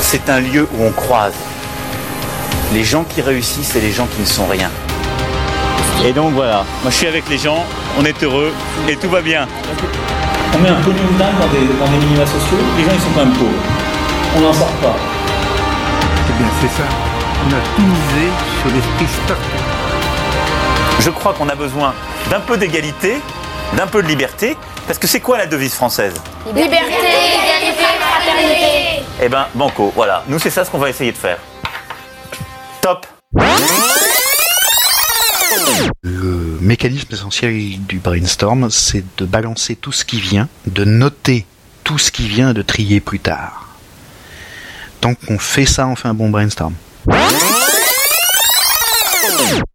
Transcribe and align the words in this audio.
C'est 0.00 0.28
un 0.28 0.40
lieu 0.40 0.68
où 0.74 0.84
on 0.84 0.90
croise 0.90 1.34
les 2.72 2.82
gens 2.82 3.04
qui 3.04 3.22
réussissent 3.22 3.76
et 3.76 3.80
les 3.80 3.92
gens 3.92 4.06
qui 4.06 4.20
ne 4.22 4.26
sont 4.26 4.46
rien. 4.46 4.70
Et 6.04 6.12
donc 6.12 6.32
voilà, 6.34 6.64
moi 6.82 6.90
je 6.90 6.96
suis 6.96 7.06
avec 7.06 7.28
les 7.28 7.38
gens, 7.38 7.64
on 7.98 8.04
est 8.04 8.22
heureux 8.22 8.52
et 8.88 8.96
tout 8.96 9.08
va 9.08 9.20
bien. 9.20 9.46
On 10.54 10.58
met 10.58 10.68
un 10.68 10.80
pognon 10.80 10.96
de 11.12 11.18
dingue 11.18 11.38
dans 11.38 11.46
des, 11.48 11.66
dans 11.78 11.90
des 11.90 12.04
minima 12.04 12.26
sociaux, 12.26 12.58
les 12.76 12.84
gens 12.84 12.90
ils 12.92 13.00
sont 13.00 13.10
quand 13.14 13.24
même 13.24 13.34
pauvres. 13.34 13.50
On 14.36 14.40
n'en 14.40 14.52
sort 14.52 14.72
pas. 14.82 14.96
Eh 16.28 16.32
bien, 16.38 16.48
c'est 16.60 16.82
ça. 16.82 16.88
On 17.44 17.50
a 17.50 17.60
tout 17.76 17.82
misé 17.82 18.28
sur 18.60 18.74
l'esprit 18.74 19.06
start 19.24 19.40
Je 21.00 21.10
crois 21.10 21.34
qu'on 21.34 21.48
a 21.48 21.54
besoin 21.54 21.94
d'un 22.30 22.40
peu 22.40 22.56
d'égalité, 22.56 23.20
d'un 23.74 23.86
peu 23.86 24.02
de 24.02 24.08
liberté, 24.08 24.56
parce 24.86 24.98
que 24.98 25.06
c'est 25.06 25.20
quoi 25.20 25.38
la 25.38 25.46
devise 25.46 25.74
française? 25.74 26.14
Liberté, 26.54 26.76
égalité, 26.76 27.82
fraternité. 28.00 29.04
Eh 29.22 29.28
ben, 29.28 29.46
banco, 29.54 29.92
voilà. 29.94 30.22
Nous, 30.28 30.38
c'est 30.38 30.50
ça 30.50 30.64
ce 30.64 30.70
qu'on 30.70 30.78
va 30.78 30.90
essayer 30.90 31.12
de 31.12 31.16
faire. 31.16 31.38
Top 32.80 33.06
Le 36.02 36.58
mécanisme 36.60 37.08
essentiel 37.12 37.78
du 37.80 37.98
brainstorm, 37.98 38.70
c'est 38.70 39.04
de 39.16 39.24
balancer 39.24 39.76
tout 39.76 39.92
ce 39.92 40.04
qui 40.04 40.20
vient, 40.20 40.48
de 40.66 40.84
noter 40.84 41.46
tout 41.84 41.98
ce 41.98 42.10
qui 42.10 42.28
vient 42.28 42.50
et 42.50 42.54
de 42.54 42.62
trier 42.62 43.00
plus 43.00 43.20
tard. 43.20 43.68
Tant 45.00 45.14
qu'on 45.14 45.38
fait 45.38 45.66
ça, 45.66 45.86
on 45.86 45.96
fait 45.96 46.08
un 46.08 46.14
bon 46.14 46.30
brainstorm. 46.30 46.74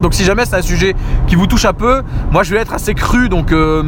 Donc 0.01 0.13
si 0.13 0.23
jamais 0.23 0.45
c'est 0.45 0.55
un 0.55 0.61
sujet 0.61 0.95
qui 1.27 1.35
vous 1.35 1.47
touche 1.47 1.65
un 1.65 1.73
peu, 1.73 2.01
moi 2.31 2.43
je 2.43 2.53
vais 2.53 2.59
être 2.59 2.73
assez 2.73 2.93
cru, 2.93 3.29
donc 3.29 3.51
euh, 3.51 3.83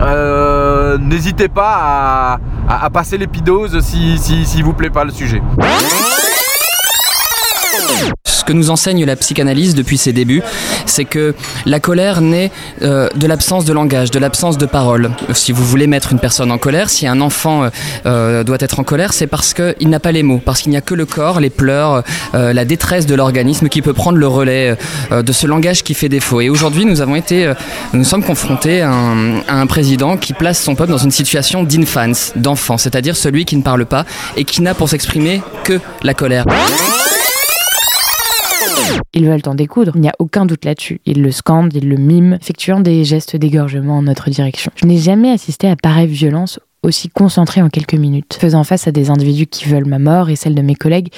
euh, 0.00 0.98
n'hésitez 0.98 1.48
pas 1.48 2.38
à, 2.68 2.90
passer 2.90 3.18
l'épidose 3.18 3.80
si, 3.80 4.18
si, 4.18 4.62
vous 4.62 4.72
plaît 4.72 4.90
pas 4.90 5.04
le 5.04 5.10
sujet. 5.10 5.42
Ce 8.24 8.44
que 8.44 8.52
nous 8.52 8.70
enseigne 8.70 9.04
la 9.04 9.16
psychanalyse 9.16 9.74
depuis 9.74 9.98
ses 9.98 10.12
débuts, 10.12 10.42
c'est 10.86 11.04
que 11.04 11.34
la 11.64 11.80
colère 11.80 12.20
naît 12.20 12.50
euh, 12.82 13.08
de 13.14 13.26
l'absence 13.26 13.64
de 13.64 13.72
langage, 13.72 14.10
de 14.10 14.18
l'absence 14.18 14.58
de 14.58 14.66
parole. 14.66 15.10
Si 15.34 15.52
vous 15.52 15.64
voulez 15.64 15.86
mettre 15.86 16.12
une 16.12 16.18
personne 16.18 16.50
en 16.50 16.58
colère, 16.58 16.90
si 16.90 17.06
un 17.06 17.20
enfant 17.20 17.64
euh, 17.64 17.68
euh, 18.06 18.44
doit 18.44 18.58
être 18.60 18.80
en 18.80 18.84
colère, 18.84 19.12
c'est 19.12 19.26
parce 19.26 19.54
qu'il 19.54 19.88
n'a 19.88 20.00
pas 20.00 20.12
les 20.12 20.22
mots, 20.22 20.40
parce 20.44 20.62
qu'il 20.62 20.70
n'y 20.70 20.76
a 20.76 20.80
que 20.80 20.94
le 20.94 21.06
corps, 21.06 21.40
les 21.40 21.50
pleurs, 21.50 22.02
la 22.32 22.64
détresse 22.64 23.06
de 23.06 23.14
l'organisme 23.14 23.68
qui 23.68 23.82
peut 23.82 23.92
prendre 23.92 24.18
le 24.18 24.26
relais 24.26 24.76
de 25.10 25.32
ce 25.32 25.46
langage 25.46 25.82
qui 25.82 25.94
fait 25.94 26.08
défaut. 26.08 26.40
Et 26.40 26.48
aujourd'hui, 26.48 26.84
nous 26.84 27.00
avons 27.00 27.16
été, 27.16 27.52
nous 27.92 28.04
sommes 28.04 28.22
confrontés 28.22 28.82
à 28.82 28.90
un, 28.90 29.40
à 29.48 29.60
un 29.60 29.66
président 29.66 30.16
qui 30.16 30.32
place 30.32 30.60
son 30.60 30.74
peuple 30.74 30.90
dans 30.90 30.98
une 30.98 31.10
situation 31.10 31.64
d'infance, 31.64 32.32
d'enfant, 32.36 32.78
c'est-à-dire 32.78 33.16
celui 33.16 33.44
qui 33.44 33.56
ne 33.56 33.62
parle 33.62 33.86
pas 33.86 34.04
et 34.36 34.44
qui 34.44 34.62
n'a 34.62 34.74
pour 34.74 34.88
s'exprimer 34.88 35.42
que 35.64 35.80
la 36.02 36.14
colère. 36.14 36.44
Ils 39.14 39.26
veulent 39.26 39.40
en 39.46 39.54
découdre, 39.54 39.92
il 39.94 40.00
n'y 40.02 40.08
a 40.08 40.14
aucun 40.18 40.46
doute 40.46 40.64
là-dessus. 40.64 41.00
Ils 41.06 41.22
le 41.22 41.30
scandent, 41.30 41.74
ils 41.74 41.88
le 41.88 41.96
miment, 41.96 42.36
effectuant 42.36 42.80
des 42.80 43.04
gestes 43.04 43.36
d'égorgement 43.36 43.98
en 43.98 44.02
notre 44.02 44.30
direction. 44.30 44.70
Je 44.76 44.86
n'ai 44.86 44.98
jamais 44.98 45.30
assisté 45.30 45.68
à 45.68 45.76
pareille 45.76 46.06
violence 46.06 46.60
aussi 46.82 47.08
concentrée 47.08 47.62
en 47.62 47.68
quelques 47.68 47.94
minutes, 47.94 48.36
faisant 48.40 48.64
face 48.64 48.86
à 48.86 48.92
des 48.92 49.10
individus 49.10 49.46
qui 49.46 49.64
veulent 49.66 49.86
ma 49.86 49.98
mort 49.98 50.30
et 50.30 50.36
celle 50.36 50.54
de 50.54 50.62
mes 50.62 50.74
collègues 50.74 51.08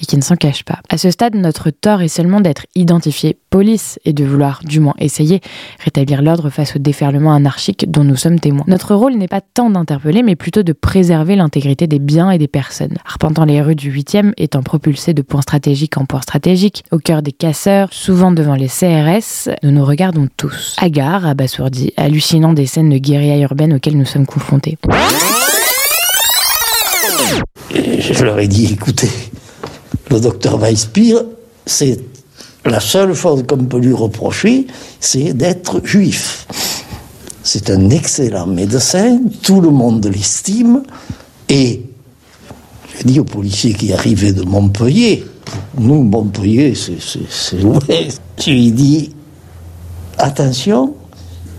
et 0.00 0.06
qui 0.06 0.16
ne 0.16 0.22
s'en 0.22 0.36
cachent 0.36 0.64
pas. 0.64 0.80
À 0.88 0.98
ce 0.98 1.10
stade, 1.10 1.34
notre 1.34 1.70
tort 1.70 2.02
est 2.02 2.08
seulement 2.08 2.40
d'être 2.40 2.66
identifié 2.74 3.36
police 3.50 3.98
et 4.04 4.12
de 4.12 4.24
vouloir, 4.24 4.60
du 4.64 4.80
moins 4.80 4.94
essayer, 4.98 5.40
rétablir 5.84 6.22
l'ordre 6.22 6.50
face 6.50 6.76
au 6.76 6.78
déferlement 6.78 7.34
anarchique 7.34 7.90
dont 7.90 8.04
nous 8.04 8.16
sommes 8.16 8.40
témoins. 8.40 8.64
Notre 8.66 8.94
rôle 8.94 9.14
n'est 9.14 9.28
pas 9.28 9.40
tant 9.40 9.70
d'interpeller, 9.70 10.22
mais 10.22 10.36
plutôt 10.36 10.62
de 10.62 10.72
préserver 10.72 11.36
l'intégrité 11.36 11.86
des 11.86 11.98
biens 11.98 12.30
et 12.30 12.38
des 12.38 12.48
personnes. 12.48 12.96
Arpentant 13.04 13.44
les 13.44 13.60
rues 13.60 13.74
du 13.74 13.92
8e, 13.92 14.32
étant 14.36 14.62
propulsé 14.62 15.14
de 15.14 15.22
point 15.22 15.42
stratégique 15.42 15.98
en 15.98 16.04
point 16.04 16.20
stratégique, 16.20 16.84
au 16.90 16.98
cœur 16.98 17.22
des 17.22 17.32
casseurs, 17.32 17.88
souvent 17.92 18.30
devant 18.30 18.54
les 18.54 18.68
CRS, 18.68 19.50
nous 19.62 19.72
nous 19.72 19.84
regardons 19.84 20.28
tous. 20.36 20.76
Hagards, 20.78 21.26
abasourdis, 21.26 21.92
hallucinant 21.96 22.52
des 22.52 22.66
scènes 22.66 22.90
de 22.90 22.98
guérilla 22.98 23.38
urbaine 23.38 23.74
auxquelles 23.74 23.98
nous 23.98 24.06
sommes 24.06 24.26
confrontés. 24.26 24.78
Je 27.72 28.24
leur 28.24 28.38
ai 28.38 28.48
dit, 28.48 28.72
écoutez, 28.72 29.10
le 30.10 30.20
docteur 30.20 30.58
Weisspir, 30.58 31.22
c'est 31.66 32.00
la 32.64 32.80
seule 32.80 33.14
chose 33.14 33.44
qu'on 33.46 33.64
peut 33.64 33.78
lui 33.78 33.92
reprocher, 33.92 34.66
c'est 34.98 35.32
d'être 35.32 35.80
juif. 35.84 36.46
C'est 37.42 37.70
un 37.70 37.88
excellent 37.90 38.46
médecin, 38.46 39.18
tout 39.42 39.60
le 39.60 39.70
monde 39.70 40.04
l'estime, 40.06 40.82
et 41.48 41.82
j'ai 42.98 43.04
dit 43.04 43.20
au 43.20 43.24
policier 43.24 43.72
qui 43.72 43.92
arrivait 43.92 44.32
de 44.32 44.42
Montpellier, 44.42 45.24
nous, 45.78 46.02
Montpellier, 46.02 46.74
c'est- 46.74 47.60
l'ouest, 47.60 48.20
je 48.38 48.50
lui 48.50 48.68
ai 48.68 48.70
dit, 48.72 49.10
attention, 50.18 50.94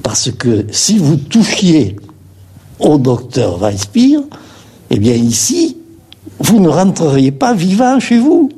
parce 0.04 0.30
que 0.32 0.66
si 0.72 0.98
vous 0.98 1.16
touchiez 1.16 1.96
au 2.80 2.98
docteur 2.98 3.58
Weisspir, 3.60 4.22
eh 4.90 5.00
bien 5.00 5.14
ici, 5.16 5.71
vous 6.52 6.60
ne 6.60 6.68
rentreriez 6.68 7.32
pas 7.32 7.54
vivant 7.54 7.98
chez 8.02 8.18
vous. 8.18 8.50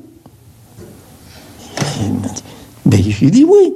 Il 2.02 2.14
m'a 2.14 2.28
dit, 2.28 2.44
mais 2.86 3.04
je 3.04 3.20
lui 3.20 3.28
ai 3.28 3.32
dit 3.32 3.46
oui. 3.48 3.74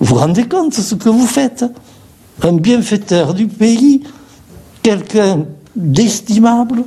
Vous 0.00 0.06
vous 0.06 0.14
rendez 0.16 0.48
compte 0.48 0.76
de 0.76 0.82
ce 0.82 0.96
que 0.96 1.08
vous 1.08 1.26
faites? 1.26 1.64
Un 2.42 2.54
bienfaiteur 2.54 3.32
du 3.32 3.46
pays, 3.46 4.02
quelqu'un 4.82 5.44
d'estimable, 5.76 6.82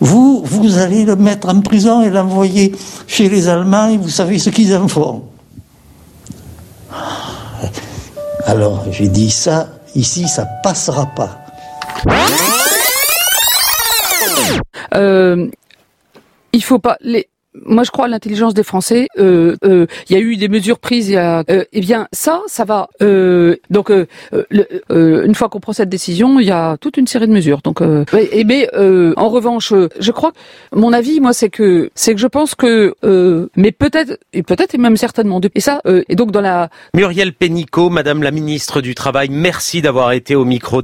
vous, 0.00 0.42
vous 0.44 0.78
allez 0.78 1.04
le 1.04 1.16
mettre 1.16 1.50
en 1.50 1.60
prison 1.60 2.00
et 2.00 2.08
l'envoyer 2.08 2.74
chez 3.06 3.28
les 3.28 3.48
Allemands 3.48 3.88
et 3.88 3.98
vous 3.98 4.08
savez 4.08 4.38
ce 4.38 4.48
qu'ils 4.48 4.74
en 4.74 4.88
font. 4.88 5.24
Alors 8.46 8.86
j'ai 8.90 9.08
dit 9.08 9.30
ça, 9.30 9.68
ici 9.94 10.26
ça 10.26 10.46
passera 10.62 11.04
pas. 11.04 11.38
Euh, 14.94 15.46
il 16.52 16.62
faut 16.62 16.78
pas 16.78 16.96
les 17.00 17.28
moi, 17.66 17.84
je 17.84 17.90
crois 17.90 18.06
à 18.06 18.08
l'intelligence 18.08 18.54
des 18.54 18.62
Français. 18.62 19.08
Euh, 19.18 19.56
euh, 19.66 19.84
Il 20.08 20.16
y 20.16 20.18
a 20.18 20.22
eu 20.22 20.36
des 20.38 20.48
mesures 20.48 20.78
prises. 20.78 21.10
Il 21.10 21.12
y 21.12 21.16
a, 21.18 21.44
euh, 21.50 21.64
eh 21.74 21.80
bien, 21.80 22.08
ça, 22.10 22.40
ça 22.46 22.64
va. 22.64 22.88
Euh, 23.02 23.56
donc, 23.68 23.90
euh, 23.90 24.06
euh, 24.32 24.44
euh, 24.90 25.26
une 25.26 25.34
fois 25.34 25.50
qu'on 25.50 25.60
prend 25.60 25.74
cette 25.74 25.90
décision, 25.90 26.40
il 26.40 26.46
y 26.46 26.50
a 26.50 26.78
toute 26.78 26.96
une 26.96 27.06
série 27.06 27.26
de 27.28 27.32
mesures. 27.34 27.60
Donc, 27.62 27.82
euh, 27.82 28.06
ouais, 28.14 28.26
et 28.32 28.44
mais 28.44 28.70
euh, 28.72 29.12
en 29.18 29.28
revanche, 29.28 29.70
euh, 29.74 29.90
je 30.00 30.12
crois, 30.12 30.32
mon 30.74 30.94
avis, 30.94 31.20
moi, 31.20 31.34
c'est 31.34 31.50
que 31.50 31.90
c'est 31.94 32.14
que 32.14 32.20
je 32.22 32.26
pense 32.26 32.54
que, 32.54 32.94
euh, 33.04 33.48
mais 33.54 33.70
peut-être 33.70 34.18
et 34.32 34.42
peut-être 34.42 34.74
et 34.74 34.78
même 34.78 34.96
certainement. 34.96 35.38
de- 35.38 35.50
Et 35.54 35.60
ça, 35.60 35.82
euh, 35.86 36.02
et 36.08 36.16
donc 36.16 36.30
dans 36.32 36.40
la 36.40 36.70
Muriel 36.94 37.34
Pénicaud, 37.34 37.90
Madame 37.90 38.22
la 38.22 38.30
ministre 38.30 38.80
du 38.80 38.94
Travail, 38.94 39.28
merci 39.30 39.82
d'avoir 39.82 40.12
été 40.12 40.34
au 40.34 40.46
micro. 40.46 40.80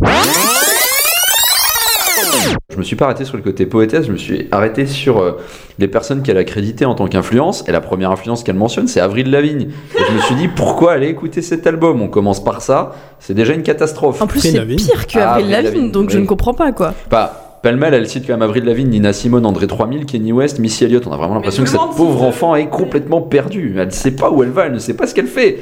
Je 2.71 2.77
me 2.77 2.83
suis 2.83 2.97
pas 2.97 3.07
arrêté 3.07 3.25
sur 3.25 3.37
le 3.37 3.43
côté 3.43 3.67
poétesse, 3.67 4.07
je 4.07 4.13
me 4.13 4.17
suis 4.17 4.47
arrêté 4.53 4.87
sur 4.87 5.19
euh, 5.19 5.33
les 5.79 5.89
personnes 5.89 6.23
qu'elle 6.23 6.37
a 6.39 6.45
créditées 6.45 6.85
en 6.85 6.95
tant 6.95 7.07
qu'influence. 7.09 7.65
Et 7.67 7.73
la 7.73 7.81
première 7.81 8.11
influence 8.11 8.45
qu'elle 8.45 8.57
mentionne, 8.57 8.87
c'est 8.89 9.01
Avril 9.01 9.31
Lavigne. 9.31 9.69
Et 9.97 10.03
je 10.09 10.13
me 10.15 10.21
suis 10.21 10.35
dit, 10.37 10.49
pourquoi 10.49 10.93
aller 10.93 11.09
écouter 11.09 11.43
cet 11.43 11.67
album? 11.67 12.01
On 12.03 12.09
commence 12.09 12.43
par 12.43 12.63
ça, 12.63 12.93
c'est 13.19 13.35
déjà 13.35 13.55
une 13.55 13.63
catastrophe. 13.63 14.23
En 14.23 14.27
plus, 14.27 14.41
c'est 14.41 14.65
pire 14.67 15.07
que 15.07 15.19
Ah, 15.19 15.33
Avril 15.35 15.51
Lavigne, 15.51 15.91
donc 15.91 16.11
je 16.11 16.19
ne 16.19 16.27
comprends 16.27 16.55
pas 16.55 16.71
quoi. 16.73 16.95
Bah, 17.11 17.59
pêle-mêle, 17.63 17.95
elle 17.95 18.09
cite 18.09 18.27
quand 18.27 18.35
même 18.35 18.43
Avril 18.43 18.65
Lavigne, 18.65 18.89
Nina 18.89 19.13
Simone, 19.13 19.45
André 19.47 19.67
3000, 19.67 20.07
Kenny 20.07 20.33
West, 20.33 20.59
Missy 20.61 20.85
Elliott. 20.85 21.07
On 21.07 21.13
a 21.13 21.17
vraiment 21.17 21.35
l'impression 21.35 21.65
que 21.65 21.69
cette 21.71 21.81
pauvre 21.97 22.23
enfant 22.23 22.55
est 22.55 22.69
complètement 22.69 23.23
perdue. 23.23 23.75
Elle 23.79 23.87
ne 23.87 23.93
sait 23.93 24.13
pas 24.13 24.31
où 24.31 24.43
elle 24.45 24.51
va, 24.51 24.67
elle 24.67 24.73
ne 24.73 24.79
sait 24.79 24.95
pas 24.95 25.07
ce 25.07 25.15
qu'elle 25.15 25.27
fait. 25.27 25.59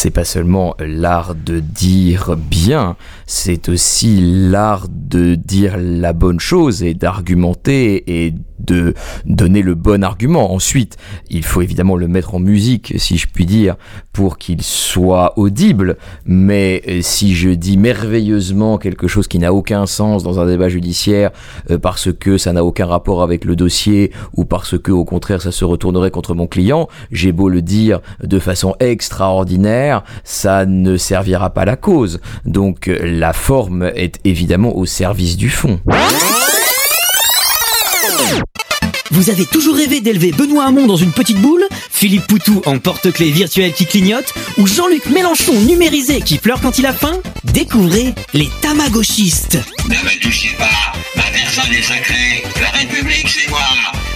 C'est 0.00 0.12
pas 0.12 0.24
seulement 0.24 0.76
l'art 0.78 1.34
de 1.34 1.58
dire 1.58 2.36
bien, 2.36 2.94
c'est 3.26 3.68
aussi 3.68 4.20
l'art 4.22 4.86
de 4.88 5.34
dire 5.34 5.74
la 5.76 6.12
bonne 6.12 6.38
chose 6.38 6.84
et 6.84 6.94
d'argumenter 6.94 8.04
et 8.06 8.32
de 8.60 8.94
donner 9.24 9.62
le 9.62 9.74
bon 9.74 10.04
argument. 10.04 10.52
Ensuite, 10.52 10.96
il 11.30 11.44
faut 11.44 11.62
évidemment 11.62 11.96
le 11.96 12.08
mettre 12.08 12.34
en 12.34 12.38
musique, 12.38 12.94
si 12.96 13.16
je 13.16 13.26
puis 13.26 13.46
dire, 13.46 13.76
pour 14.12 14.38
qu'il 14.38 14.62
soit 14.62 15.38
audible. 15.38 15.96
Mais 16.24 16.82
euh, 16.88 17.00
si 17.02 17.34
je 17.34 17.50
dis 17.50 17.76
merveilleusement 17.76 18.78
quelque 18.78 19.08
chose 19.08 19.28
qui 19.28 19.38
n'a 19.38 19.52
aucun 19.52 19.86
sens 19.86 20.22
dans 20.22 20.40
un 20.40 20.46
débat 20.46 20.68
judiciaire 20.68 21.30
euh, 21.70 21.78
parce 21.78 22.12
que 22.12 22.38
ça 22.38 22.52
n'a 22.52 22.64
aucun 22.64 22.86
rapport 22.86 23.22
avec 23.22 23.44
le 23.44 23.56
dossier 23.56 24.12
ou 24.36 24.44
parce 24.44 24.78
que 24.78 24.92
au 24.92 25.04
contraire 25.04 25.40
ça 25.40 25.52
se 25.52 25.64
retournerait 25.64 26.10
contre 26.10 26.34
mon 26.34 26.46
client, 26.46 26.88
j'ai 27.10 27.32
beau 27.32 27.48
le 27.48 27.62
dire 27.62 28.00
de 28.22 28.38
façon 28.38 28.74
extraordinaire, 28.80 29.87
ça 30.24 30.66
ne 30.66 30.96
servira 30.96 31.50
pas 31.50 31.64
la 31.64 31.76
cause. 31.76 32.20
Donc 32.44 32.88
euh, 32.88 32.98
la 33.02 33.32
forme 33.32 33.90
est 33.94 34.18
évidemment 34.24 34.76
au 34.76 34.86
service 34.86 35.36
du 35.36 35.50
fond. 35.50 35.80
Vous 39.10 39.30
avez 39.30 39.46
toujours 39.46 39.74
rêvé 39.74 40.00
d'élever 40.00 40.32
Benoît 40.32 40.66
Hamon 40.66 40.86
dans 40.86 40.96
une 40.96 41.12
petite 41.12 41.38
boule? 41.38 41.64
Philippe 41.90 42.26
Poutou 42.26 42.62
en 42.66 42.78
porte-clés 42.78 43.30
virtuel 43.30 43.72
qui 43.72 43.86
clignote 43.86 44.32
Ou 44.58 44.66
Jean-Luc 44.66 45.06
Mélenchon 45.06 45.58
numérisé 45.62 46.20
qui 46.20 46.38
pleure 46.38 46.60
quand 46.60 46.78
il 46.78 46.86
a 46.86 46.92
faim? 46.92 47.18
Découvrez 47.44 48.14
les 48.34 48.48
Tamagotchistes 48.60 49.58
Ne 49.88 49.94
me 49.94 50.20
touchez 50.20 50.54
pas, 50.58 50.92
ma 51.16 51.22
personne 51.32 51.72
est 51.72 51.82
sacrée. 51.82 52.44
La 52.60 52.78
République, 52.78 53.28
c'est 53.28 53.48
moi. 53.50 53.60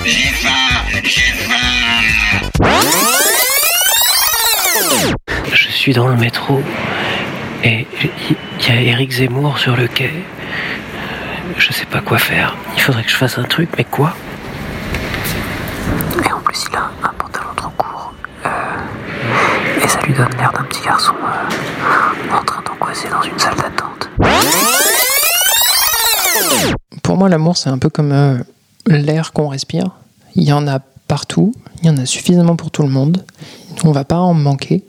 J'ai 0.04 0.28
faim, 0.28 1.00
j'ai 1.02 1.32
faim. 1.44 1.51
Je 5.52 5.68
suis 5.68 5.92
dans 5.92 6.08
le 6.08 6.16
métro 6.16 6.60
et 7.64 7.86
il 8.60 8.66
y 8.66 8.70
a 8.70 8.80
Eric 8.80 9.10
Zemmour 9.12 9.58
sur 9.58 9.76
le 9.76 9.86
quai. 9.88 10.10
Je 11.58 11.72
sais 11.72 11.86
pas 11.86 12.00
quoi 12.00 12.18
faire. 12.18 12.56
Il 12.76 12.82
faudrait 12.82 13.02
que 13.04 13.10
je 13.10 13.16
fasse 13.16 13.38
un 13.38 13.44
truc, 13.44 13.68
mais 13.76 13.84
quoi? 13.84 14.14
Et 16.24 16.32
en 16.32 16.40
plus, 16.40 16.64
il 16.70 16.76
a 16.76 16.90
un 17.02 17.12
pantalon 17.18 17.50
trop 17.54 17.70
court. 17.76 18.12
Euh, 18.46 18.48
et 19.84 19.88
ça 19.88 20.00
lui 20.00 20.14
donne 20.14 20.30
l'air 20.38 20.52
d'un 20.52 20.64
petit 20.64 20.82
garçon 20.82 21.12
euh, 21.22 22.36
en 22.36 22.42
train 22.44 22.62
d'angoisser 22.62 23.08
dans 23.08 23.22
une 23.22 23.38
salle 23.38 23.56
d'attente. 23.56 24.08
Pour 27.02 27.16
moi, 27.16 27.28
l'amour, 27.28 27.56
c'est 27.56 27.70
un 27.70 27.78
peu 27.78 27.90
comme 27.90 28.12
euh, 28.12 28.38
l'air 28.86 29.32
qu'on 29.32 29.48
respire. 29.48 29.90
Il 30.34 30.44
y 30.44 30.52
en 30.52 30.66
a 30.66 30.78
partout, 31.06 31.52
il 31.82 31.88
y 31.88 31.90
en 31.90 31.98
a 31.98 32.06
suffisamment 32.06 32.56
pour 32.56 32.70
tout 32.70 32.82
le 32.82 32.88
monde. 32.88 33.24
On 33.84 33.92
va 33.92 34.04
pas 34.04 34.18
en 34.18 34.34
manquer. 34.34 34.82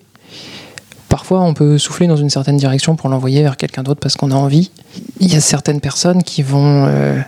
Parfois, 1.10 1.42
on 1.42 1.54
peut 1.54 1.78
souffler 1.78 2.08
dans 2.08 2.16
une 2.16 2.30
certaine 2.30 2.58
direction 2.58 2.96
pour 2.96 3.08
l'envoyer 3.08 3.44
vers 3.44 3.56
quelqu'un 3.56 3.84
d'autre 3.84 4.00
parce 4.00 4.16
qu'on 4.16 4.32
a 4.32 4.36
envie. 4.36 4.72
Il 5.20 5.32
y 5.32 5.36
a 5.36 5.42
certaines 5.42 5.80
personnes 5.80 6.24
qui 6.24 6.42
vont, 6.42 6.86
euh, 6.88 7.20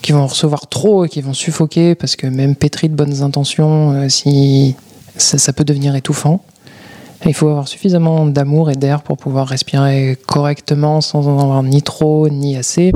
qui 0.00 0.12
vont 0.12 0.26
recevoir 0.26 0.68
trop 0.68 1.04
et 1.04 1.08
qui 1.08 1.20
vont 1.20 1.34
suffoquer 1.34 1.94
parce 1.94 2.16
que 2.16 2.26
même 2.26 2.56
pétri 2.56 2.88
de 2.88 2.94
bonnes 2.94 3.22
intentions, 3.22 3.92
euh, 3.92 4.08
si 4.08 4.74
ça, 5.16 5.52
peut 5.52 5.64
devenir 5.64 5.94
étouffant. 5.96 6.42
Il 7.26 7.34
faut 7.34 7.48
avoir 7.48 7.68
suffisamment 7.68 8.24
d'amour 8.24 8.70
et 8.70 8.76
d'air 8.76 9.02
pour 9.02 9.18
pouvoir 9.18 9.48
respirer 9.48 10.16
correctement 10.26 11.02
sans 11.02 11.28
en 11.28 11.38
avoir 11.38 11.62
ni 11.62 11.82
trop 11.82 12.28
ni 12.30 12.56
assez. 12.56 12.92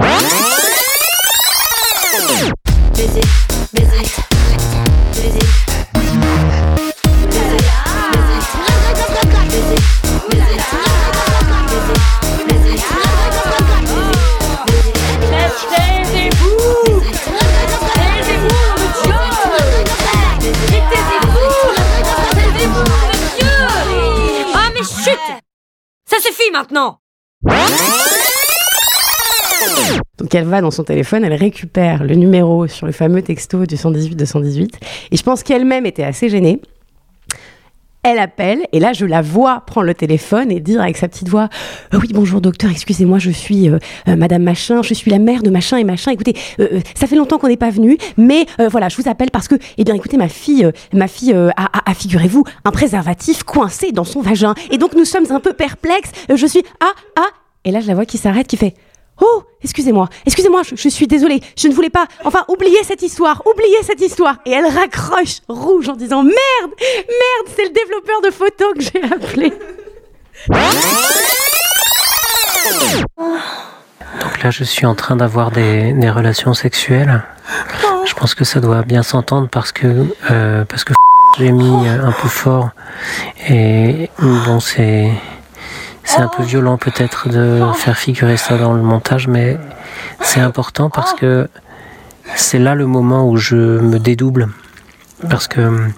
Baiser, 2.94 3.20
Maintenant 26.52 26.98
Donc 30.18 30.34
elle 30.34 30.44
va 30.44 30.60
dans 30.60 30.70
son 30.70 30.84
téléphone, 30.84 31.24
elle 31.24 31.34
récupère 31.34 32.04
le 32.04 32.14
numéro 32.14 32.66
sur 32.68 32.86
le 32.86 32.92
fameux 32.92 33.22
texto 33.22 33.66
du 33.66 33.76
118-218. 33.76 34.74
Et 35.10 35.16
je 35.16 35.22
pense 35.22 35.42
qu'elle-même 35.42 35.86
était 35.86 36.04
assez 36.04 36.28
gênée. 36.28 36.60
Elle 38.06 38.18
appelle 38.18 38.66
et 38.72 38.80
là 38.80 38.92
je 38.92 39.06
la 39.06 39.22
vois 39.22 39.62
prendre 39.66 39.86
le 39.86 39.94
téléphone 39.94 40.50
et 40.52 40.60
dire 40.60 40.82
avec 40.82 40.98
sa 40.98 41.08
petite 41.08 41.28
voix 41.30 41.48
Euh, 41.94 41.98
oui 42.02 42.08
bonjour 42.12 42.42
docteur 42.42 42.70
excusez-moi 42.70 43.18
je 43.18 43.30
suis 43.30 43.70
euh, 43.70 43.78
euh, 44.08 44.16
Madame 44.16 44.42
machin 44.42 44.82
je 44.82 44.92
suis 44.92 45.10
la 45.10 45.18
mère 45.18 45.42
de 45.42 45.48
machin 45.48 45.78
et 45.78 45.84
machin. 45.84 46.10
Écoutez 46.10 46.36
euh, 46.60 46.80
ça 46.94 47.06
fait 47.06 47.16
longtemps 47.16 47.38
qu'on 47.38 47.48
n'est 47.48 47.56
pas 47.56 47.70
venu 47.70 47.96
mais 48.18 48.44
voilà 48.70 48.90
je 48.90 48.96
vous 49.00 49.08
appelle 49.08 49.30
parce 49.30 49.48
que 49.48 49.54
eh 49.78 49.84
bien 49.84 49.94
écoutez 49.94 50.18
ma 50.18 50.28
fille 50.28 50.70
ma 50.92 51.08
fille 51.08 51.32
a, 51.32 51.50
a- 51.56 51.90
a, 51.90 51.94
figurez-vous 51.94 52.44
un 52.66 52.70
préservatif 52.70 53.42
coincé 53.42 53.90
dans 53.92 54.04
son 54.04 54.20
vagin. 54.20 54.52
Et 54.70 54.76
donc 54.76 54.94
nous 54.94 55.06
sommes 55.06 55.30
un 55.30 55.40
peu 55.40 55.54
perplexes. 55.54 56.10
Je 56.34 56.46
suis 56.46 56.62
ah 56.80 56.92
ah. 57.18 57.28
Et 57.64 57.70
là 57.70 57.80
je 57.80 57.86
la 57.88 57.94
vois 57.94 58.04
qui 58.04 58.18
s'arrête 58.18 58.46
qui 58.46 58.58
fait 58.58 58.74
Oh, 59.20 59.42
excusez-moi, 59.62 60.08
excusez-moi, 60.26 60.62
je, 60.64 60.74
je 60.76 60.88
suis 60.88 61.06
désolée, 61.06 61.40
je 61.56 61.68
ne 61.68 61.74
voulais 61.74 61.90
pas. 61.90 62.06
Enfin, 62.24 62.44
oubliez 62.48 62.82
cette 62.82 63.02
histoire, 63.02 63.42
oubliez 63.46 63.82
cette 63.82 64.00
histoire. 64.00 64.36
Et 64.44 64.50
elle 64.52 64.66
raccroche 64.66 65.40
rouge 65.48 65.88
en 65.88 65.94
disant 65.94 66.22
Merde, 66.22 66.34
merde, 66.60 67.54
c'est 67.54 67.64
le 67.64 67.70
développeur 67.70 68.20
de 68.22 68.30
photos 68.30 68.74
que 68.74 68.80
j'ai 68.80 69.02
appelé. 69.04 69.52
Donc 74.20 74.42
là, 74.42 74.50
je 74.50 74.64
suis 74.64 74.86
en 74.86 74.94
train 74.94 75.16
d'avoir 75.16 75.50
des, 75.50 75.92
des 75.92 76.10
relations 76.10 76.54
sexuelles. 76.54 77.22
Je 78.04 78.14
pense 78.14 78.34
que 78.34 78.44
ça 78.44 78.60
doit 78.60 78.82
bien 78.82 79.02
s'entendre 79.02 79.48
parce 79.50 79.72
que 79.72 80.06
euh, 80.30 80.64
parce 80.64 80.84
que 80.84 80.92
j'ai 81.38 81.50
mis 81.52 81.88
un 81.88 82.12
peu 82.12 82.28
fort 82.28 82.70
et 83.48 84.08
bon 84.20 84.60
c'est 84.60 85.10
c'est 86.04 86.20
un 86.20 86.28
peu 86.28 86.42
violent 86.42 86.76
peut-être 86.76 87.28
de 87.28 87.60
faire 87.74 87.96
figurer 87.96 88.36
ça 88.36 88.56
dans 88.56 88.72
le 88.72 88.82
montage, 88.82 89.26
mais 89.26 89.58
c'est 90.20 90.40
important 90.40 90.90
parce 90.90 91.14
que 91.14 91.48
c'est 92.36 92.58
là 92.58 92.74
le 92.74 92.86
moment 92.86 93.28
où 93.28 93.36
je 93.36 93.56
me 93.56 93.98
dédouble 93.98 94.48
parce 95.28 95.48
que 95.48 95.88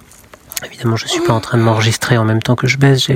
évidemment 0.65 0.95
je 0.95 1.07
suis 1.07 1.21
pas 1.21 1.33
en 1.33 1.39
train 1.39 1.57
de 1.57 1.63
m'enregistrer 1.63 2.17
en 2.17 2.25
même 2.25 2.41
temps 2.41 2.55
que 2.55 2.67
je 2.67 2.77
baisse. 2.77 3.07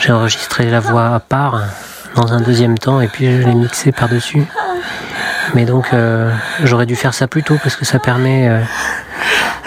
J'ai 0.00 0.12
enregistré 0.12 0.70
la 0.70 0.80
voix 0.80 1.14
à 1.14 1.20
part 1.20 1.62
dans 2.14 2.32
un 2.32 2.40
deuxième 2.40 2.78
temps 2.78 3.00
et 3.00 3.08
puis 3.08 3.26
je 3.26 3.46
l'ai 3.46 3.54
mixé 3.54 3.92
par 3.92 4.08
dessus. 4.08 4.44
Mais 5.54 5.64
donc 5.64 5.92
euh, 5.92 6.30
j'aurais 6.62 6.86
dû 6.86 6.96
faire 6.96 7.14
ça 7.14 7.26
plus 7.26 7.42
tôt 7.42 7.56
parce 7.62 7.76
que 7.76 7.84
ça 7.84 7.98
permet 7.98 8.48
euh, 8.48 8.60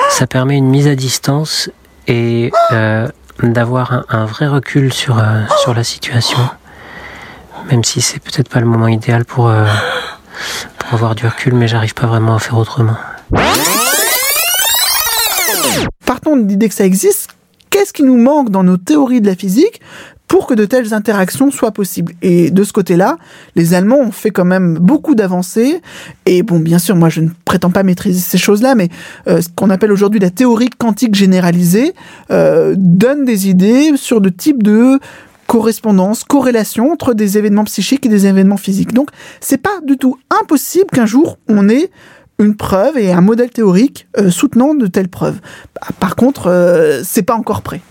ça 0.10 0.28
permet 0.28 0.58
une 0.58 0.70
mise 0.70 0.88
à 0.88 0.96
distance 0.96 1.70
et 2.08 2.52
euh, 2.72 3.08
d'avoir 3.44 4.06
un, 4.10 4.26
vrai 4.26 4.48
recul 4.48 4.94
sur 4.94 5.18
euh, 5.18 5.42
sur 5.62 5.74
la 5.74 5.84
situation. 5.84 6.40
Même 7.70 7.84
si 7.84 8.02
c'est 8.02 8.20
peut-être 8.20 8.50
pas 8.50 8.60
le 8.60 8.66
moment 8.66 8.88
idéal 8.88 9.26
pour 9.26 9.50
euh, 9.50 9.66
pour 10.78 10.94
avoir 10.94 11.16
du 11.16 11.26
recul, 11.26 11.54
mais 11.54 11.68
j'arrive 11.68 11.94
pas 11.94 12.08
vraiment 12.08 12.36
à 12.36 12.40
faire 12.40 12.58
autrement. 12.58 12.96
Partons 16.06 16.38
de 16.38 16.48
l'idée 16.48 16.70
que 16.70 16.76
ça 16.76 16.86
existe. 16.86 17.36
Qu'est-ce 17.70 17.94
qui 17.94 18.04
nous 18.04 18.18
manque 18.18 18.50
dans 18.50 18.64
nos 18.64 18.78
théories 18.78 19.22
de 19.22 19.28
la 19.28 19.36
physique 19.36 19.82
pour 20.32 20.48
que 20.48 20.54
de 20.54 20.64
telles 20.64 20.94
interactions 20.94 21.52
soient 21.52 21.72
possibles 21.72 22.14
Et 22.22 22.52
de 22.52 22.64
ce 22.64 22.72
côté-là, 22.72 23.18
les 23.58 23.74
Allemands 23.74 24.00
ont 24.00 24.14
fait 24.14 24.32
quand 24.32 24.46
même 24.46 24.76
beaucoup 24.76 25.14
d'avancées. 25.14 25.82
Et 26.26 26.42
bon, 26.42 26.58
bien 26.60 26.80
sûr, 26.80 26.96
moi, 26.96 27.10
je 27.10 27.20
ne 27.20 27.28
prétends 27.44 27.70
pas 27.70 27.84
maîtriser 27.84 28.22
ces 28.22 28.38
choses-là, 28.38 28.74
mais 28.74 28.88
euh, 29.28 29.42
ce 29.42 29.50
qu'on 29.54 29.70
appelle 29.70 29.92
aujourd'hui 29.92 30.22
la 30.22 30.30
théorie 30.30 30.70
quantique 30.70 31.16
généralisée 31.16 31.94
euh, 32.32 32.76
donne 32.78 33.26
des 33.26 33.50
idées 33.50 33.92
sur 33.98 34.22
de 34.22 34.30
types 34.30 34.64
de 34.64 35.02
correspondance, 35.48 36.24
corrélation 36.24 36.94
entre 36.94 37.14
des 37.14 37.38
événements 37.38 37.66
psychiques 37.66 38.06
et 38.06 38.10
des 38.10 38.26
événements 38.26 38.56
physiques. 38.56 38.94
Donc, 38.94 39.10
c'est 39.42 39.62
pas 39.62 39.82
du 39.86 39.98
tout 39.98 40.18
impossible 40.42 40.92
qu'un 40.94 41.06
jour 41.06 41.40
on 41.50 41.68
ait 41.68 41.92
une 42.40 42.56
preuve 42.56 42.98
et 42.98 43.12
un 43.12 43.20
modèle 43.20 43.50
théorique 43.50 44.08
euh, 44.18 44.32
soutenant 44.32 44.76
de 44.76 44.88
telles 44.88 45.10
preuves. 45.10 45.42
Par 46.00 46.16
contre, 46.16 47.02
c'est 47.04 47.24
pas 47.24 47.36
encore 47.36 47.64
prêt. 47.64 47.82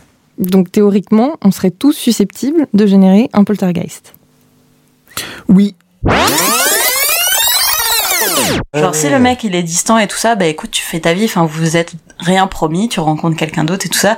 Donc 0.40 0.73
théoriquement, 0.73 1.37
on 1.42 1.50
serait 1.50 1.70
tous 1.70 1.92
susceptibles 1.92 2.66
de 2.73 2.87
générer 2.87 3.28
un 3.35 3.44
poltergeist. 3.44 4.14
Oui. 5.49 5.76
Genre 8.73 8.94
si 8.94 9.09
le 9.11 9.18
mec 9.18 9.44
il 9.44 9.54
est 9.54 9.62
distant 9.62 9.99
et 9.99 10.06
tout 10.06 10.16
ça, 10.16 10.37
bah 10.37 10.47
écoute 10.47 10.70
tu 10.70 10.82
fais 10.82 11.00
ta 11.00 11.12
vie, 11.12 11.26
enfin 11.26 11.44
vous 11.44 11.61
vous 11.61 11.76
êtes 11.76 11.92
rien 12.18 12.47
promis, 12.47 12.88
tu 12.88 13.00
rencontres 13.00 13.37
quelqu'un 13.37 13.64
d'autre 13.64 13.87
et 13.87 13.88
tout 13.88 13.99
ça, 13.99 14.16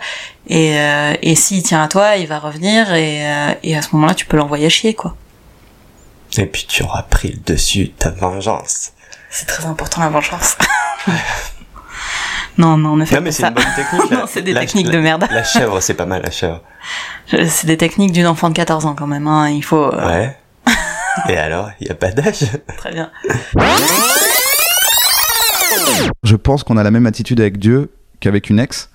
et, 0.49 0.79
euh, 0.79 1.15
et 1.23 1.35
s'il 1.35 1.63
tient 1.63 1.83
à 1.83 1.89
toi, 1.89 2.17
il 2.17 2.27
va 2.27 2.39
revenir 2.39 2.93
et, 2.95 3.27
euh, 3.27 3.55
et 3.63 3.77
à 3.77 3.83
ce 3.83 3.89
moment-là 3.93 4.15
tu 4.15 4.27
peux 4.27 4.37
l'envoyer 4.37 4.71
chier 4.71 4.95
quoi. 4.95 5.17
Et 6.39 6.47
puis 6.47 6.67
tu 6.69 6.83
auras 6.83 7.03
pris 7.03 7.33
le 7.33 7.41
dessus 7.55 7.87
de 7.87 7.93
ta 7.93 8.11
vengeance. 8.11 8.93
C'est 9.31 9.47
très 9.47 9.65
important 9.67 10.03
la 10.03 10.11
vengeance. 10.11 10.57
non 12.59 12.77
non 12.77 12.97
ne 12.97 13.05
faites 13.05 13.19
Non 13.19 13.25
mais 13.25 13.31
pas 13.31 13.35
c'est 13.35 13.47
une 13.49 13.55
bonne 13.55 13.65
technique. 13.77 14.11
non 14.11 14.25
c'est 14.27 14.43
des 14.43 14.53
la- 14.53 14.61
techniques 14.61 14.87
la- 14.89 14.93
de 14.93 14.99
merde. 14.99 15.27
La 15.31 15.43
chèvre, 15.45 15.81
c'est 15.81 15.95
pas 15.95 16.07
mal, 16.07 16.23
la 16.23 16.31
chèvre. 16.31 16.61
C'est 17.27 17.67
des 17.67 17.77
techniques 17.77 18.13
d'une 18.13 18.27
enfant 18.27 18.49
de 18.51 18.55
14 18.55 18.85
ans 18.87 18.95
quand 18.95 19.07
même, 19.07 19.27
hein. 19.27 19.49
il 19.49 19.63
faut... 19.65 19.85
euh, 19.93 20.07
Ouais. 20.07 20.37
Et 21.29 21.37
alors, 21.37 21.71
il 21.81 21.87
y 21.89 21.91
a 21.91 21.95
pas 21.95 22.11
d'âge 22.11 22.45
Très 22.79 22.93
bien. 22.93 23.11
Je 26.25 26.37
pense 26.37 26.63
qu'on 26.65 26.77
a 26.77 26.83
la 26.83 26.91
même 26.91 27.07
attitude 27.07 27.41
avec 27.41 27.59
Dieu 27.59 27.91
qu'avec 28.21 28.51
une 28.51 28.59
ex. 28.61 28.91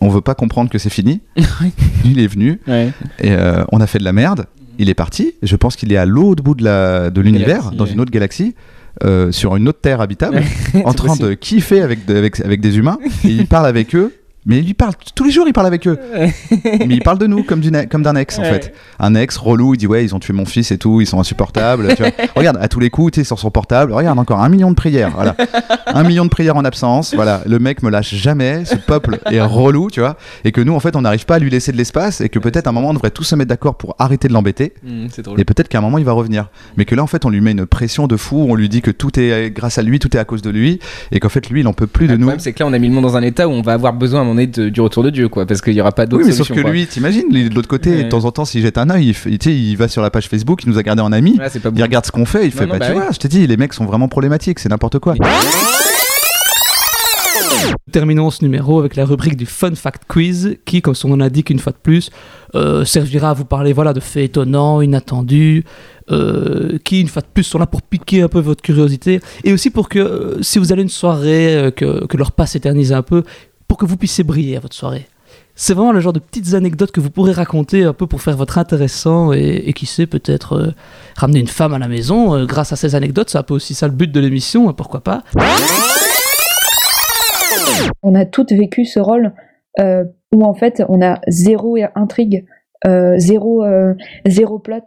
On 0.00 0.08
veut 0.08 0.20
pas 0.20 0.34
comprendre 0.34 0.70
que 0.70 0.78
c'est 0.78 0.90
fini. 0.90 1.20
il 2.04 2.18
est 2.20 2.26
venu 2.26 2.60
et 2.68 3.30
euh, 3.32 3.64
on 3.70 3.80
a 3.80 3.86
fait 3.86 3.98
de 3.98 4.04
la 4.04 4.12
merde. 4.12 4.46
Il 4.78 4.88
est 4.88 4.94
parti. 4.94 5.34
Je 5.42 5.54
pense 5.56 5.76
qu'il 5.76 5.92
est 5.92 5.96
à 5.96 6.06
l'autre 6.06 6.42
bout 6.42 6.54
de 6.54 6.64
la 6.64 7.10
de 7.10 7.20
l'univers, 7.20 7.58
Galaxie, 7.58 7.76
dans 7.76 7.84
ouais. 7.84 7.90
une 7.92 8.00
autre 8.00 8.10
galaxie. 8.10 8.54
Euh, 9.04 9.32
sur 9.32 9.56
une 9.56 9.68
autre 9.68 9.80
terre 9.80 10.00
habitable, 10.00 10.42
en 10.84 10.92
train 10.92 11.16
de 11.16 11.34
kiffer 11.34 11.80
avec, 11.82 12.04
de- 12.06 12.16
avec, 12.16 12.40
avec 12.40 12.60
des 12.60 12.78
humains, 12.78 12.98
et 13.24 13.28
il 13.28 13.46
parle 13.46 13.66
avec 13.66 13.94
eux 13.94 14.12
Mais 14.44 14.58
il 14.58 14.74
parle 14.74 14.94
tous 15.14 15.22
les 15.24 15.30
jours, 15.30 15.46
il 15.46 15.52
parle 15.52 15.68
avec 15.68 15.86
eux. 15.86 15.98
mais 16.20 16.86
il 16.90 17.00
parle 17.02 17.18
de 17.18 17.26
nous 17.28 17.44
comme 17.44 17.60
d'une- 17.60 17.86
comme 17.88 18.02
d'un 18.02 18.16
ex 18.16 18.38
en 18.38 18.42
Ouais. 18.42 18.50
fait. 18.54 18.74
Un 18.98 19.14
ex 19.14 19.36
relou, 19.36 19.74
il 19.74 19.78
dit 19.78 19.86
ouais, 19.86 20.04
ils 20.04 20.14
ont 20.14 20.18
tué 20.18 20.32
mon 20.32 20.44
fils 20.44 20.72
et 20.72 20.78
tout, 20.78 21.00
ils 21.00 21.06
sont 21.06 21.20
insupportables. 21.20 21.94
tu 21.94 22.02
vois. 22.02 22.10
Regarde, 22.36 22.58
à 22.60 22.66
tous 22.68 22.80
les 22.80 22.90
coups, 22.90 23.12
tu 23.12 23.24
sur 23.24 23.38
son 23.38 23.50
portable, 23.50 23.92
regarde 23.92 24.18
encore 24.18 24.40
un 24.40 24.48
million 24.48 24.70
de 24.70 24.74
prières. 24.74 25.12
Voilà. 25.14 25.36
un 25.86 26.02
million 26.02 26.24
de 26.24 26.30
prières 26.30 26.56
en 26.56 26.64
absence. 26.64 27.14
Voilà, 27.14 27.42
le 27.46 27.58
mec 27.60 27.82
me 27.84 27.90
lâche 27.90 28.14
jamais. 28.14 28.64
Ce 28.64 28.74
peuple 28.74 29.20
est 29.30 29.40
relou, 29.40 29.90
tu 29.90 30.00
vois. 30.00 30.16
Et 30.44 30.50
que 30.50 30.60
nous, 30.60 30.74
en 30.74 30.80
fait, 30.80 30.96
on 30.96 31.02
n'arrive 31.02 31.24
pas 31.24 31.36
à 31.36 31.38
lui 31.38 31.50
laisser 31.50 31.70
de 31.70 31.76
l'espace 31.76 32.20
et 32.20 32.28
que 32.28 32.38
peut-être 32.40 32.66
à 32.66 32.70
un 32.70 32.72
moment, 32.72 32.90
on 32.90 32.94
devrait 32.94 33.10
tous 33.12 33.24
se 33.24 33.36
mettre 33.36 33.48
d'accord 33.50 33.76
pour 33.76 33.94
arrêter 34.00 34.26
de 34.28 34.32
l'embêter. 34.32 34.72
Mm, 34.82 35.06
drôle. 35.22 35.40
Et 35.40 35.44
peut-être 35.44 35.68
qu'à 35.68 35.78
un 35.78 35.82
moment, 35.82 35.98
il 35.98 36.04
va 36.04 36.12
revenir. 36.12 36.48
Mais 36.76 36.84
que 36.84 36.94
là, 36.96 37.02
en 37.04 37.06
fait, 37.06 37.24
on 37.24 37.30
lui 37.30 37.40
met 37.40 37.52
une 37.52 37.66
pression 37.66 38.08
de 38.08 38.16
fou. 38.16 38.44
On 38.48 38.54
lui 38.56 38.68
dit 38.68 38.82
que 38.82 38.90
tout 38.90 39.18
est 39.20 39.50
grâce 39.54 39.78
à 39.78 39.82
lui, 39.82 40.00
tout 40.00 40.16
est 40.16 40.20
à 40.20 40.24
cause 40.24 40.42
de 40.42 40.50
lui. 40.50 40.80
Et 41.12 41.20
qu'en 41.20 41.28
fait, 41.28 41.48
lui, 41.48 41.60
il 41.60 41.66
en 41.68 41.72
peut 41.74 41.86
plus 41.86 42.06
de 42.08 42.12
Le 42.12 42.18
nous. 42.18 42.24
problème, 42.26 42.40
c'est 42.40 42.52
que 42.52 42.60
là, 42.62 42.66
on 42.68 42.72
a 42.72 42.78
mis 42.80 42.88
le 42.88 42.94
monde 42.94 43.04
dans 43.04 43.16
un 43.16 43.22
état 43.22 43.46
où 43.46 43.52
on 43.52 43.62
va 43.62 43.74
avoir 43.74 43.92
besoin 43.92 44.20
à 44.20 44.24
un 44.24 44.31
donné 44.34 44.46
de- 44.46 44.68
du 44.68 44.80
retour 44.80 45.02
de 45.02 45.10
Dieu, 45.10 45.28
quoi, 45.28 45.46
parce 45.46 45.60
qu'il 45.60 45.74
y 45.74 45.80
aura 45.80 45.92
pas 45.92 46.06
d'autre 46.06 46.22
Oui, 46.24 46.30
mais 46.30 46.36
sauf 46.36 46.48
que 46.52 46.60
quoi. 46.60 46.70
lui, 46.70 46.86
t'imagines, 46.86 47.28
de 47.30 47.54
l'autre 47.54 47.68
côté, 47.68 47.90
Ouais. 47.90 48.04
de 48.04 48.08
temps 48.08 48.24
en 48.24 48.32
temps, 48.32 48.44
s'il 48.44 48.62
jette 48.62 48.78
un 48.78 48.90
œil, 48.90 49.14
il, 49.46 49.76
va 49.76 49.88
sur 49.88 50.02
la 50.02 50.10
page 50.10 50.28
Facebook, 50.28 50.62
il 50.64 50.70
nous 50.70 50.78
a 50.78 50.82
gardé 50.82 51.02
en 51.02 51.12
ami, 51.12 51.38
Ouais, 51.38 51.46
il 51.76 51.82
regarde 51.82 52.04
ce 52.06 52.12
qu'on 52.12 52.24
fait, 52.26 52.46
il 52.46 52.50
Non, 52.54 52.60
fait, 52.60 52.66
non, 52.66 52.72
bah, 52.72 52.78
bah 52.80 52.86
tu 52.88 52.92
vois, 52.92 53.08
je 53.12 53.18
t'ai 53.18 53.28
dit, 53.28 53.46
les 53.46 53.56
mecs 53.56 53.72
sont 53.72 53.84
vraiment 53.84 54.08
problématiques, 54.08 54.58
c'est 54.58 54.68
n'importe 54.68 54.98
quoi. 54.98 55.14
Terminons 57.90 58.30
ce 58.30 58.42
numéro 58.44 58.80
avec 58.80 58.96
la 58.96 59.04
rubrique 59.04 59.36
du 59.36 59.44
Fun 59.44 59.74
Fact 59.74 60.04
Quiz 60.08 60.56
qui, 60.64 60.80
comme 60.80 60.94
son 60.94 61.08
nom 61.08 61.16
l'indique 61.16 61.50
une 61.50 61.58
fois 61.58 61.72
de 61.72 61.78
plus, 61.82 62.10
euh, 62.54 62.84
servira 62.84 63.30
à 63.30 63.34
vous 63.34 63.44
parler 63.44 63.72
voilà, 63.72 63.92
de 63.92 64.00
faits 64.00 64.24
étonnants, 64.24 64.80
inattendus, 64.80 65.64
euh, 66.10 66.78
qui, 66.84 67.00
une 67.02 67.08
fois 67.08 67.20
de 67.22 67.26
plus, 67.32 67.42
sont 67.44 67.58
là 67.58 67.66
pour 67.66 67.82
piquer 67.82 68.22
un 68.22 68.28
peu 68.28 68.40
votre 68.40 68.62
curiosité 68.62 69.20
et 69.44 69.52
aussi 69.52 69.68
pour 69.70 69.88
que, 69.90 69.98
euh, 69.98 70.42
si 70.42 70.58
vous 70.58 70.72
allez 70.72 70.82
une 70.82 70.88
soirée, 70.88 71.54
euh, 71.56 71.70
que, 71.70 72.06
que 72.06 72.16
leur 72.16 72.32
pas 72.32 72.46
s'éternise 72.46 72.92
un 72.92 73.02
peu, 73.02 73.24
pour 73.72 73.78
que 73.78 73.86
vous 73.86 73.96
puissiez 73.96 74.22
briller 74.22 74.58
à 74.58 74.60
votre 74.60 74.74
soirée. 74.74 75.06
C'est 75.54 75.72
vraiment 75.72 75.92
le 75.92 76.00
genre 76.00 76.12
de 76.12 76.18
petites 76.18 76.52
anecdotes 76.52 76.92
que 76.92 77.00
vous 77.00 77.08
pourrez 77.08 77.32
raconter 77.32 77.84
un 77.84 77.94
peu 77.94 78.06
pour 78.06 78.20
faire 78.20 78.36
votre 78.36 78.58
intéressant 78.58 79.32
et, 79.32 79.72
qui 79.72 79.86
sait 79.86 80.06
peut-être 80.06 80.52
euh, 80.52 80.74
ramener 81.16 81.40
une 81.40 81.46
femme 81.46 81.72
à 81.72 81.78
la 81.78 81.88
maison 81.88 82.34
euh, 82.34 82.44
grâce 82.44 82.74
à 82.74 82.76
ces 82.76 82.94
anecdotes. 82.94 83.30
C'est 83.30 83.38
un 83.38 83.42
peu 83.42 83.54
aussi 83.54 83.72
ça 83.72 83.86
le 83.86 83.94
but 83.94 84.12
de 84.12 84.20
l'émission, 84.20 84.68
hein, 84.68 84.74
pourquoi 84.76 85.00
pas. 85.00 85.22
On 88.02 88.14
a 88.14 88.26
toutes 88.26 88.52
vécu 88.52 88.84
ce 88.84 89.00
rôle 89.00 89.32
euh, 89.80 90.04
où 90.34 90.44
en 90.44 90.52
fait 90.52 90.84
on 90.90 91.00
a 91.00 91.18
zéro 91.28 91.78
intrigue, 91.94 92.44
zéro, 93.16 93.64
zéro 94.26 94.58
plot, 94.58 94.84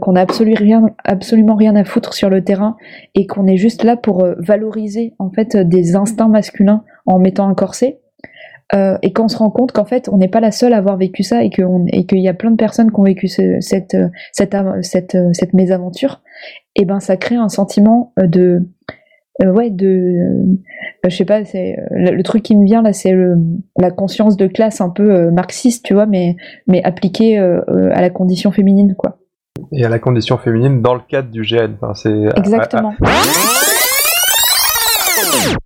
qu'on 0.00 0.16
a 0.16 0.20
absolument 0.20 0.56
rien, 0.58 0.82
absolument 1.04 1.54
rien 1.54 1.76
à 1.76 1.84
foutre 1.84 2.12
sur 2.12 2.28
le 2.28 2.42
terrain 2.42 2.76
et 3.14 3.28
qu'on 3.28 3.46
est 3.46 3.56
juste 3.56 3.84
là 3.84 3.96
pour 3.96 4.26
valoriser 4.38 5.14
en 5.20 5.30
fait 5.30 5.56
des 5.56 5.94
instincts 5.94 6.26
masculins 6.26 6.82
en 7.06 7.20
mettant 7.20 7.48
un 7.48 7.54
corset. 7.54 8.00
Euh, 8.74 8.98
et 9.02 9.12
qu'on 9.12 9.28
se 9.28 9.36
rend 9.36 9.50
compte 9.50 9.70
qu'en 9.70 9.84
fait 9.84 10.08
on 10.12 10.16
n'est 10.16 10.26
pas 10.26 10.40
la 10.40 10.50
seule 10.50 10.72
à 10.72 10.78
avoir 10.78 10.96
vécu 10.96 11.22
ça 11.22 11.44
et 11.44 11.50
qu'il 11.50 12.18
y 12.18 12.28
a 12.28 12.34
plein 12.34 12.50
de 12.50 12.56
personnes 12.56 12.90
qui 12.90 12.98
ont 12.98 13.04
vécu 13.04 13.28
ce- 13.28 13.60
cette, 13.60 13.94
euh, 13.94 14.08
cette, 14.32 14.56
cette, 14.82 15.14
euh, 15.14 15.28
cette 15.34 15.52
mésaventure, 15.54 16.20
et 16.74 16.84
ben 16.84 16.98
ça 16.98 17.16
crée 17.16 17.36
un 17.36 17.48
sentiment 17.48 18.12
euh, 18.18 18.26
de 18.26 18.66
euh, 19.44 19.52
ouais 19.52 19.70
de 19.70 19.86
euh, 19.86 20.58
je 21.08 21.14
sais 21.16 21.24
pas 21.24 21.44
c'est 21.44 21.76
le, 21.92 22.10
le 22.16 22.22
truc 22.24 22.42
qui 22.42 22.56
me 22.56 22.64
vient 22.64 22.82
là 22.82 22.92
c'est 22.92 23.12
le- 23.12 23.36
la 23.78 23.92
conscience 23.92 24.36
de 24.36 24.48
classe 24.48 24.80
un 24.80 24.90
peu 24.90 25.30
marxiste 25.30 25.84
tu 25.84 25.94
vois 25.94 26.06
mais 26.06 26.34
mais 26.66 26.82
appliquée 26.82 27.38
à 27.38 28.00
la 28.00 28.10
condition 28.10 28.50
féminine 28.50 28.96
quoi 28.98 29.18
Et 29.72 29.84
à 29.84 29.88
la 29.88 30.00
condition 30.00 30.38
féminine 30.38 30.82
dans 30.82 30.94
le 30.94 31.00
cadre 31.08 31.30
du 31.30 31.42
GN. 31.42 31.74
Enfin, 31.80 31.94
c'est 31.94 32.10
exactement 32.36 32.94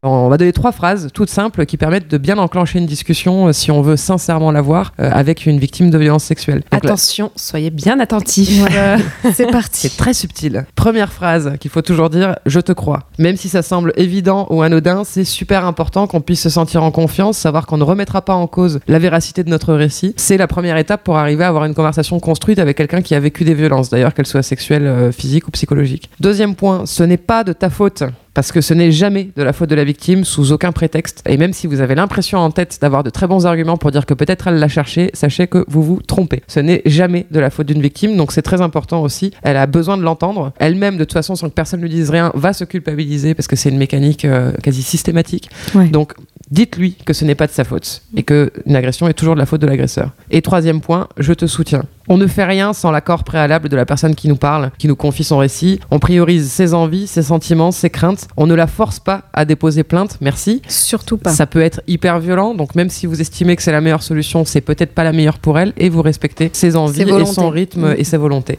On 0.03 0.29
va 0.29 0.39
donner 0.39 0.53
trois 0.53 0.73
phrases 0.73 1.09
toutes 1.13 1.29
simples 1.29 1.67
qui 1.67 1.77
permettent 1.77 2.09
de 2.09 2.17
bien 2.17 2.39
enclencher 2.39 2.79
une 2.79 2.87
discussion 2.87 3.49
euh, 3.49 3.53
si 3.53 3.71
on 3.71 3.83
veut 3.83 3.97
sincèrement 3.97 4.51
l'avoir 4.51 4.93
euh, 4.99 5.11
avec 5.13 5.45
une 5.45 5.59
victime 5.59 5.91
de 5.91 5.99
violence 5.99 6.25
sexuelle. 6.25 6.63
Donc, 6.71 6.85
Attention, 6.85 7.31
soyez 7.37 7.69
bien 7.69 8.01
attentifs. 8.01 8.65
Euh, 8.75 8.97
c'est 9.35 9.51
parti. 9.51 9.89
C'est 9.89 9.97
très 9.97 10.15
subtil. 10.15 10.65
Première 10.75 11.13
phrase 11.13 11.53
qu'il 11.61 11.71
faut 11.71 11.83
toujours 11.83 12.09
dire 12.09 12.37
je 12.47 12.61
te 12.61 12.73
crois. 12.73 13.01
Même 13.19 13.37
si 13.37 13.51
ça 13.51 13.61
semble 13.61 13.93
évident 13.97 14.47
ou 14.49 14.63
anodin, 14.63 15.03
c'est 15.05 15.25
super 15.25 15.67
important 15.67 16.07
qu'on 16.07 16.23
puisse 16.23 16.41
se 16.41 16.49
sentir 16.51 16.83
en 16.83 16.91
confiance, 16.91 17.37
savoir 17.37 17.67
qu'on 17.67 17.77
ne 17.77 17.85
remettra 17.85 18.23
pas 18.23 18.35
en 18.35 18.47
cause 18.47 18.81
la 18.89 18.99
véracité 18.99 19.45
de 19.45 19.51
notre 19.51 19.75
récit. 19.75 20.15
C'est 20.17 20.39
la 20.39 20.47
première 20.47 20.79
étape 20.79 21.05
pour 21.05 21.19
arriver 21.19 21.45
à 21.45 21.49
avoir 21.49 21.67
une 21.67 21.75
conversation 21.75 22.19
construite 22.21 22.59
avec 22.59 22.77
quelqu'un 22.77 23.03
qui 23.03 23.15
a 23.15 23.21
vécu 23.21 23.45
des 23.45 23.55
violences, 23.55 23.91
d'ailleurs 23.91 24.15
qu'elles 24.15 24.27
soient 24.27 24.43
sexuelles, 24.43 24.87
euh, 24.87 25.13
physiques 25.13 25.47
ou 25.49 25.51
psychologiques. 25.51 26.11
Deuxième 26.21 26.55
point, 26.55 26.87
ce 26.87 27.03
n'est 27.03 27.17
pas 27.17 27.45
de 27.45 27.53
ta 27.53 27.69
faute. 27.69 28.05
Parce 28.41 28.53
que 28.53 28.63
ce 28.63 28.73
n'est 28.73 28.91
jamais 28.91 29.33
de 29.37 29.43
la 29.43 29.53
faute 29.53 29.69
de 29.69 29.75
la 29.75 29.85
victime 29.85 30.25
sous 30.25 30.51
aucun 30.53 30.73
prétexte. 30.73 31.23
Et 31.29 31.37
même 31.37 31.53
si 31.53 31.67
vous 31.67 31.83
avez 31.83 31.95
l'impression 31.95 32.39
en 32.39 32.51
tête 32.51 32.79
d'avoir 32.81 33.05
de 33.05 33.11
très 33.11 33.27
bons 33.27 33.45
arguments 33.45 33.77
pour 33.77 33.91
dire 33.91 34.07
que 34.07 34.15
peut-être 34.15 34.47
elle 34.47 34.55
l'a 34.55 34.67
cherché, 34.67 35.11
sachez 35.13 35.47
que 35.47 35.63
vous 35.69 35.83
vous 35.83 36.01
trompez. 36.01 36.43
Ce 36.49 36.59
n'est 36.59 36.81
jamais 36.87 37.27
de 37.31 37.39
la 37.39 37.51
faute 37.51 37.67
d'une 37.67 37.83
victime, 37.83 38.17
donc 38.17 38.33
c'est 38.33 38.41
très 38.41 38.63
important 38.63 39.03
aussi. 39.03 39.35
Elle 39.43 39.59
a 39.59 39.67
besoin 39.67 39.99
de 39.99 40.03
l'entendre. 40.05 40.55
Elle-même, 40.59 40.97
de 40.97 41.05
toute 41.05 41.13
façon, 41.13 41.37
sans 41.37 41.51
que 41.51 41.55
personne 41.55 41.83
lui 41.83 41.91
dise 41.91 42.09
rien, 42.09 42.33
va 42.35 42.55
se 42.55 42.65
culpabiliser 42.65 43.35
parce 43.35 43.47
que 43.47 43.57
c'est 43.57 43.69
une 43.69 43.77
mécanique 43.77 44.25
euh, 44.25 44.53
quasi 44.63 44.81
systématique. 44.81 45.51
Donc 45.93 46.15
dites-lui 46.51 46.97
que 47.05 47.13
ce 47.13 47.25
n'est 47.25 47.35
pas 47.35 47.47
de 47.47 47.53
sa 47.53 47.65
faute 47.65 48.03
et 48.17 48.23
que 48.23 48.53
une 48.67 48.77
agression 48.77 49.09
est 49.09 49.15
toujours 49.15 49.35
de 49.35 49.41
la 49.41 49.47
faute 49.47 49.61
de 49.61 49.67
l'agresseur. 49.67 50.11
Et 50.31 50.43
troisième 50.43 50.81
point, 50.81 51.09
je 51.17 51.33
te 51.33 51.47
soutiens. 51.47 51.85
On 52.09 52.17
ne 52.17 52.27
fait 52.27 52.45
rien 52.45 52.73
sans 52.73 52.91
l'accord 52.91 53.23
préalable 53.23 53.69
de 53.69 53.77
la 53.77 53.87
personne 53.87 54.15
qui 54.15 54.29
nous 54.29 54.37
parle, 54.37 54.73
qui 54.79 54.89
nous 54.89 54.97
confie 54.97 55.23
son 55.23 55.39
récit. 55.39 55.79
On 55.91 56.01
priorise 56.01 56.51
ses 56.51 56.75
envies, 56.75 57.07
ses 57.07 57.23
sentiments, 57.23 57.71
ses 57.71 57.91
craintes. 57.91 58.27
On 58.37 58.47
ne 58.47 58.55
la 58.55 58.67
force 58.67 58.99
pas 58.99 59.23
à 59.33 59.45
déposer 59.45 59.85
plainte, 59.85 60.19
merci. 60.21 60.61
Surtout 60.67 61.19
pas. 61.19 61.31
Ça 61.31 61.47
peut 61.47 61.63
être 61.63 61.83
hyper 61.87 62.19
violent, 62.19 62.55
donc 62.55 62.75
même 62.75 62.91
si 62.91 63.07
vous 63.07 63.21
estimez 63.21 63.55
que 63.55 63.63
c'est 63.63 63.73
la 63.73 63.81
meilleure 63.81 64.03
solution, 64.03 64.45
c'est 64.45 64.61
peut-être 64.61 64.93
pas 64.93 65.05
la 65.05 65.13
meilleure 65.13 65.39
pour 65.39 65.59
elle 65.59 65.73
et 65.77 65.89
vous 65.89 66.03
respectez 66.03 66.51
ses 66.53 66.77
envies 66.77 67.05
Ses 67.05 67.11
et 67.11 67.27
son 67.27 67.49
rythme 67.49 67.95
et 67.97 68.05
ses 68.05 68.17
volontés. 68.17 68.59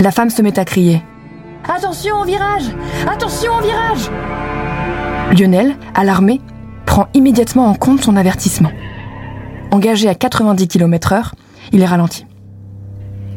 La 0.00 0.10
femme 0.10 0.30
se 0.30 0.42
met 0.42 0.58
à 0.58 0.64
crier. 0.64 1.02
Attention 1.68 2.20
au 2.20 2.24
virage 2.24 2.64
Attention 3.06 3.52
au 3.58 3.62
virage 3.62 4.10
Lionel, 5.32 5.76
alarmé, 5.94 6.40
prend 6.86 7.08
immédiatement 7.12 7.66
en 7.66 7.74
compte 7.74 8.02
son 8.02 8.16
avertissement. 8.16 8.72
Engagé 9.70 10.08
à 10.08 10.14
90 10.14 10.68
km/h, 10.68 11.32
il 11.72 11.82
est 11.82 11.86
ralenti. 11.86 12.24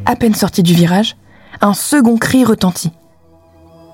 À 0.06 0.16
peine 0.16 0.34
sorti 0.34 0.62
du 0.62 0.72
virage, 0.72 1.16
un 1.60 1.74
second 1.74 2.16
cri 2.16 2.44
retentit. 2.44 2.92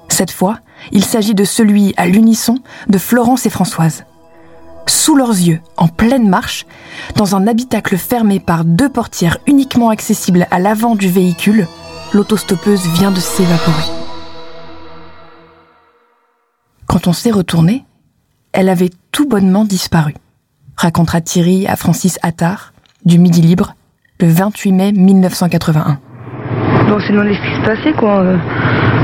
Cette 0.09 0.31
fois, 0.31 0.61
il 0.93 1.05
s'agit 1.05 1.35
de 1.35 1.45
celui 1.45 1.93
à 1.97 2.07
l'unisson 2.07 2.59
de 2.89 2.99
Florence 2.99 3.47
et 3.47 3.51
Françoise. 3.51 4.05
Sous 4.87 5.17
leurs 5.17 5.31
yeux, 5.31 5.61
en 5.77 5.89
pleine 5.89 6.29
marche, 6.29 6.67
dans 7.17 7.35
un 7.35 7.47
habitacle 7.47 7.99
fermé 7.99 8.41
par 8.41 8.65
deux 8.65 8.89
portières 8.89 9.39
uniquement 9.47 9.91
accessibles 9.91 10.47
à 10.51 10.59
l'avant 10.61 10.95
du 10.95 11.09
véhicule, 11.09 11.67
l'autostoppeuse 12.15 12.87
vient 12.95 13.11
de 13.11 13.21
s'évaporer. 13.21 13.93
Quand 16.87 17.07
on 17.07 17.13
s'est 17.13 17.31
retourné, 17.31 17.85
elle 18.53 18.69
avait 18.69 18.91
tout 19.13 19.29
bonnement 19.29 19.65
disparu, 19.65 20.15
racontera 20.77 21.21
Thierry 21.21 21.67
à 21.67 21.77
Francis 21.77 22.19
Attard, 22.23 22.73
du 23.05 23.19
Midi 23.19 23.41
Libre, 23.41 23.75
le 24.21 24.29
28 24.29 24.73
mai 24.73 24.93
1981. 24.93 25.99
Donc 26.89 26.97
on 26.97 27.01
s'est 27.01 27.13
demandé 27.13 27.35
ce 27.35 27.41
qui 27.41 27.55
se 27.61 27.67
passait 27.67 27.93
quoi. 27.93 28.21
Euh, 28.21 28.37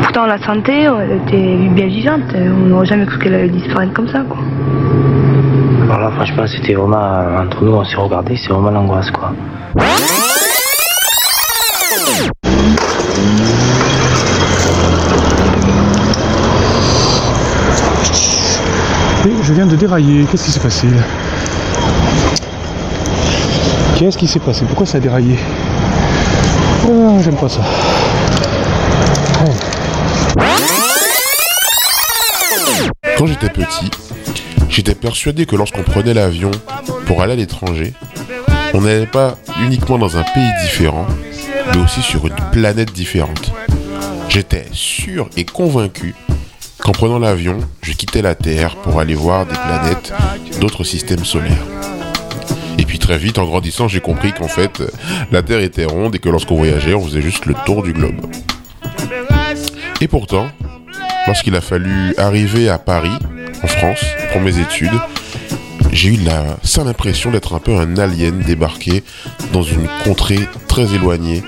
Pourtant 0.03 0.25
on 0.25 0.27
la 0.27 0.39
sentait, 0.39 0.83
elle 0.83 1.21
était 1.27 1.69
bien 1.69 1.87
vivante, 1.87 2.23
on 2.35 2.67
n'aurait 2.67 2.87
jamais 2.87 3.07
cru 3.07 3.19
qu'elle 3.19 3.35
allait 3.35 3.49
disparaître 3.49 3.93
comme 3.95 4.09
ça 4.09 4.23
quoi. 4.29 4.39
Alors 5.85 6.01
là, 6.01 6.11
franchement, 6.17 6.45
c'était 6.47 6.75
vraiment 6.75 7.41
entre 7.41 7.63
nous, 7.63 7.73
on 7.73 7.85
s'est 7.85 7.97
regardé, 7.97 8.37
c'est 8.37 8.53
vraiment 8.53 8.71
l'angoisse 8.71 9.11
quoi. 9.11 9.33
Dérailler. 19.77 20.25
Qu'est-ce 20.31 20.45
qui 20.45 20.51
s'est 20.51 20.61
passé 20.61 20.87
Qu'est-ce 23.97 24.19
qui 24.19 24.27
s'est 24.27 24.41
passé 24.41 24.65
Pourquoi 24.67 24.87
ça 24.87 24.99
a 24.99 25.01
déraillé 25.01 25.37
Ah, 26.85 27.19
J'aime 27.23 27.37
pas 27.37 27.49
ça. 27.49 27.61
Quand 33.17 33.27
j'étais 33.27 33.49
petit, 33.49 33.91
j'étais 34.69 34.95
persuadé 34.95 35.47
que 35.47 35.57
lorsqu'on 35.57 35.83
prenait 35.83 36.15
l'avion 36.15 36.51
pour 37.07 37.23
aller 37.23 37.35
à 37.35 37.37
l'étranger, 37.37 37.95
on 38.73 38.81
n'allait 38.81 39.07
pas 39.07 39.37
uniquement 39.63 39.99
dans 39.99 40.17
un 40.17 40.23
pays 40.23 40.51
différent, 40.63 41.07
mais 41.73 41.81
aussi 41.83 42.03
sur 42.03 42.27
une 42.27 42.35
planète 42.53 42.93
différente. 42.93 43.53
J'étais 44.29 44.67
sûr 44.73 45.29
et 45.37 45.45
convaincu 45.45 46.15
qu'en 46.85 46.93
prenant 46.93 47.19
l'avion, 47.19 47.59
je 47.81 47.93
quittais 47.93 48.21
la 48.21 48.35
Terre 48.35 48.77
pour 48.77 49.01
aller 49.01 49.15
voir 49.15 49.47
des 49.47 49.55
planètes 49.55 50.13
d'autres 50.61 50.85
systèmes 50.85 51.25
solaires. 51.25 51.65
Et 52.79 52.85
puis 52.85 52.99
très 52.99 53.17
vite, 53.17 53.39
en 53.39 53.47
grandissant, 53.47 53.89
j'ai 53.89 54.01
compris 54.01 54.33
qu'en 54.35 54.49
fait, 54.49 54.83
la 55.33 55.43
Terre 55.43 55.61
était 55.61 55.87
ronde 55.87 56.15
et 56.15 56.19
que 56.19 56.29
lorsqu'on 56.29 56.57
voyageait, 56.57 56.93
on 56.93 57.03
faisait 57.03 57.23
juste 57.23 57.47
le 57.47 57.55
tour 57.65 57.83
du 57.83 57.95
globe. 57.95 58.27
Et 60.03 60.09
pourtant, 60.09 60.47
lorsqu'il 61.27 61.57
a 61.57 61.63
fallu 61.63 62.15
arriver 62.19 62.69
à 62.69 62.77
Paris, 62.77 63.17
en 63.63 63.67
France, 63.67 64.05
pour 64.33 64.43
mes 64.43 64.59
études, 64.59 65.01
j'ai 65.91 66.11
eu 66.11 66.17
la 66.19 66.59
sale 66.63 66.89
impression 66.89 67.31
d'être 67.31 67.55
un 67.55 67.61
peu 67.61 67.75
un 67.79 67.97
alien 67.97 68.41
débarqué 68.41 69.03
dans 69.55 69.63
une 69.63 69.89
contrée 70.05 70.41
très 70.69 70.95
éloignée, 70.95 71.43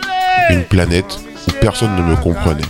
une 0.48 0.62
planète 0.62 1.20
où 1.46 1.52
personne 1.60 1.94
ne 1.94 2.02
me 2.02 2.16
comprenait. 2.16 2.62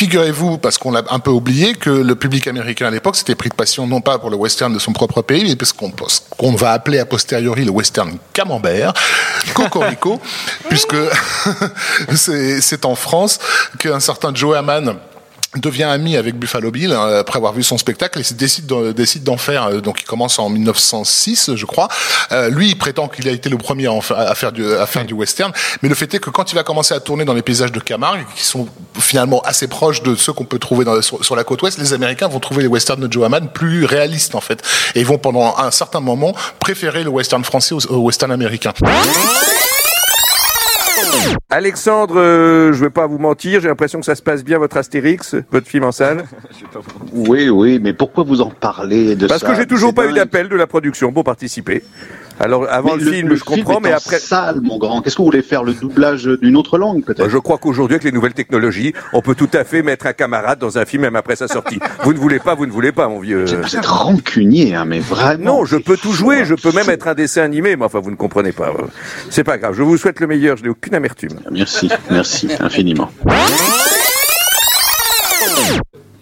Figurez-vous, 0.00 0.56
parce 0.56 0.78
qu'on 0.78 0.92
l'a 0.92 1.02
un 1.10 1.18
peu 1.18 1.30
oublié, 1.30 1.74
que 1.74 1.90
le 1.90 2.14
public 2.14 2.46
américain 2.46 2.86
à 2.86 2.90
l'époque 2.90 3.16
s'était 3.16 3.34
pris 3.34 3.50
de 3.50 3.54
passion 3.54 3.86
non 3.86 4.00
pas 4.00 4.18
pour 4.18 4.30
le 4.30 4.36
western 4.36 4.72
de 4.72 4.78
son 4.78 4.94
propre 4.94 5.20
pays, 5.20 5.44
mais 5.44 5.56
parce 5.56 5.74
qu'on 5.74 6.54
va 6.54 6.72
appeler 6.72 7.00
a 7.00 7.04
posteriori 7.04 7.66
le 7.66 7.70
western 7.70 8.16
camembert, 8.32 8.94
cocorico, 9.52 10.18
puisque 10.70 10.96
c'est 12.14 12.62
c'est 12.62 12.86
en 12.86 12.94
France 12.94 13.40
qu'un 13.78 14.00
certain 14.00 14.34
Joe 14.34 14.56
Hamann 14.56 14.96
devient 15.56 15.82
ami 15.84 16.16
avec 16.16 16.36
Buffalo 16.36 16.70
Bill 16.70 16.92
hein, 16.92 17.16
après 17.18 17.36
avoir 17.38 17.52
vu 17.52 17.64
son 17.64 17.76
spectacle 17.76 18.20
et 18.20 18.34
décide 18.34 18.66
de- 18.66 18.92
décide 18.92 19.24
d'en 19.24 19.36
faire 19.36 19.64
euh, 19.66 19.80
donc 19.80 20.00
il 20.00 20.04
commence 20.04 20.38
en 20.38 20.48
1906 20.48 21.56
je 21.56 21.66
crois. 21.66 21.88
Euh, 22.30 22.48
lui 22.50 22.68
il 22.68 22.78
prétend 22.78 23.08
qu'il 23.08 23.28
a 23.28 23.32
été 23.32 23.48
le 23.48 23.58
premier 23.58 23.88
à 23.88 24.34
faire 24.36 24.52
du 24.52 24.64
à 24.74 24.86
faire 24.86 25.04
du 25.04 25.12
western. 25.14 25.52
Mais 25.82 25.88
le 25.88 25.94
fait 25.96 26.12
est 26.14 26.20
que 26.20 26.30
quand 26.30 26.52
il 26.52 26.54
va 26.54 26.62
commencer 26.62 26.94
à 26.94 27.00
tourner 27.00 27.24
dans 27.24 27.34
les 27.34 27.42
paysages 27.42 27.72
de 27.72 27.80
Camargue 27.80 28.24
qui 28.36 28.44
sont 28.44 28.68
finalement 28.98 29.40
assez 29.40 29.66
proches 29.66 30.02
de 30.02 30.14
ceux 30.14 30.32
qu'on 30.32 30.44
peut 30.44 30.60
trouver 30.60 30.84
dans, 30.84 31.02
sur, 31.02 31.24
sur 31.24 31.34
la 31.34 31.42
côte 31.42 31.62
ouest 31.62 31.78
les 31.78 31.92
américains 31.92 32.28
vont 32.28 32.38
trouver 32.40 32.62
les 32.62 32.68
westerns 32.68 33.00
de 33.00 33.12
Joe 33.12 33.24
Hamann 33.26 33.48
plus 33.48 33.84
réalistes 33.84 34.36
en 34.36 34.40
fait. 34.40 34.62
Et 34.94 35.00
ils 35.00 35.06
vont 35.06 35.18
pendant 35.18 35.56
un 35.58 35.72
certain 35.72 35.98
moment 36.00 36.32
préférer 36.60 37.02
le 37.02 37.10
western 37.10 37.42
français 37.44 37.74
au, 37.74 37.80
au 37.88 37.96
western 37.98 38.30
américain 38.30 38.72
Alexandre, 41.48 42.14
euh, 42.18 42.72
je 42.72 42.80
vais 42.80 42.90
pas 42.90 43.06
vous 43.06 43.18
mentir, 43.18 43.60
j'ai 43.60 43.68
l'impression 43.68 43.98
que 44.00 44.06
ça 44.06 44.14
se 44.14 44.22
passe 44.22 44.44
bien 44.44 44.58
votre 44.58 44.76
Astérix, 44.76 45.34
votre 45.50 45.66
film 45.66 45.84
en 45.84 45.92
salle. 45.92 46.24
Oui, 47.12 47.48
oui, 47.48 47.80
mais 47.82 47.92
pourquoi 47.92 48.22
vous 48.24 48.40
en 48.40 48.50
parlez 48.50 49.16
de 49.16 49.26
Parce 49.26 49.40
ça 49.40 49.48
que 49.48 49.56
j'ai 49.56 49.66
toujours 49.66 49.92
pas 49.92 50.06
eu 50.06 50.12
d'appel 50.12 50.48
de 50.48 50.54
la 50.54 50.66
production 50.66 51.12
pour 51.12 51.24
participer. 51.24 51.82
Alors 52.40 52.66
avant 52.70 52.96
Mais 52.96 53.04
le, 53.04 53.12
film, 53.12 53.34
je 53.34 53.44
comprends, 53.44 53.80
mais 53.80 53.92
après. 53.92 54.18
salle, 54.18 54.62
mon 54.62 54.78
grand. 54.78 55.02
Qu'est-ce 55.02 55.14
que 55.14 55.20
vous 55.20 55.26
voulez 55.26 55.42
faire 55.42 55.62
le 55.62 55.74
doublage 55.74 56.24
d'une 56.24 56.56
autre 56.56 56.78
langue, 56.78 57.04
peut-être? 57.04 57.28
Je 57.28 57.36
crois 57.36 57.58
qu'aujourd'hui, 57.58 57.96
avec 57.96 58.04
les 58.04 58.12
nouvelles 58.12 58.32
technologies, 58.32 58.94
on 59.12 59.20
peut 59.20 59.34
tout 59.34 59.50
à 59.52 59.64
fait 59.64 59.82
mettre 59.82 60.06
un 60.06 60.14
camarade 60.14 60.58
dans 60.58 60.78
un 60.78 60.86
film 60.86 61.02
même 61.02 61.16
après 61.16 61.36
sa 61.36 61.48
sortie. 61.48 61.78
vous 62.02 62.14
ne 62.14 62.18
voulez 62.18 62.38
pas, 62.38 62.54
vous 62.54 62.64
ne 62.64 62.72
voulez 62.72 62.92
pas, 62.92 63.08
mon 63.08 63.20
vieux. 63.20 63.44
Vous 63.44 63.76
êtes 63.76 63.84
rancunier, 63.84 64.74
hein, 64.74 64.86
mais 64.86 65.00
vraiment. 65.00 65.58
Non, 65.58 65.64
je 65.66 65.76
peux 65.76 65.98
tout 65.98 66.12
jouer, 66.12 66.46
je 66.46 66.54
peux 66.54 66.72
même 66.72 66.88
être 66.88 67.08
un 67.08 67.14
dessin 67.14 67.42
animé, 67.42 67.76
mais 67.76 67.84
enfin, 67.84 68.00
vous 68.00 68.10
ne 68.10 68.16
comprenez 68.16 68.52
pas. 68.52 68.72
C'est 69.28 69.44
pas 69.44 69.58
grave, 69.58 69.74
je 69.74 69.82
vous 69.82 69.98
souhaite 69.98 70.18
le 70.18 70.26
meilleur, 70.26 70.56
je 70.56 70.62
n'ai 70.62 70.70
aucune 70.70 70.94
amertume. 70.94 71.40
Merci, 71.50 71.90
merci 72.10 72.48
infiniment. 72.58 73.10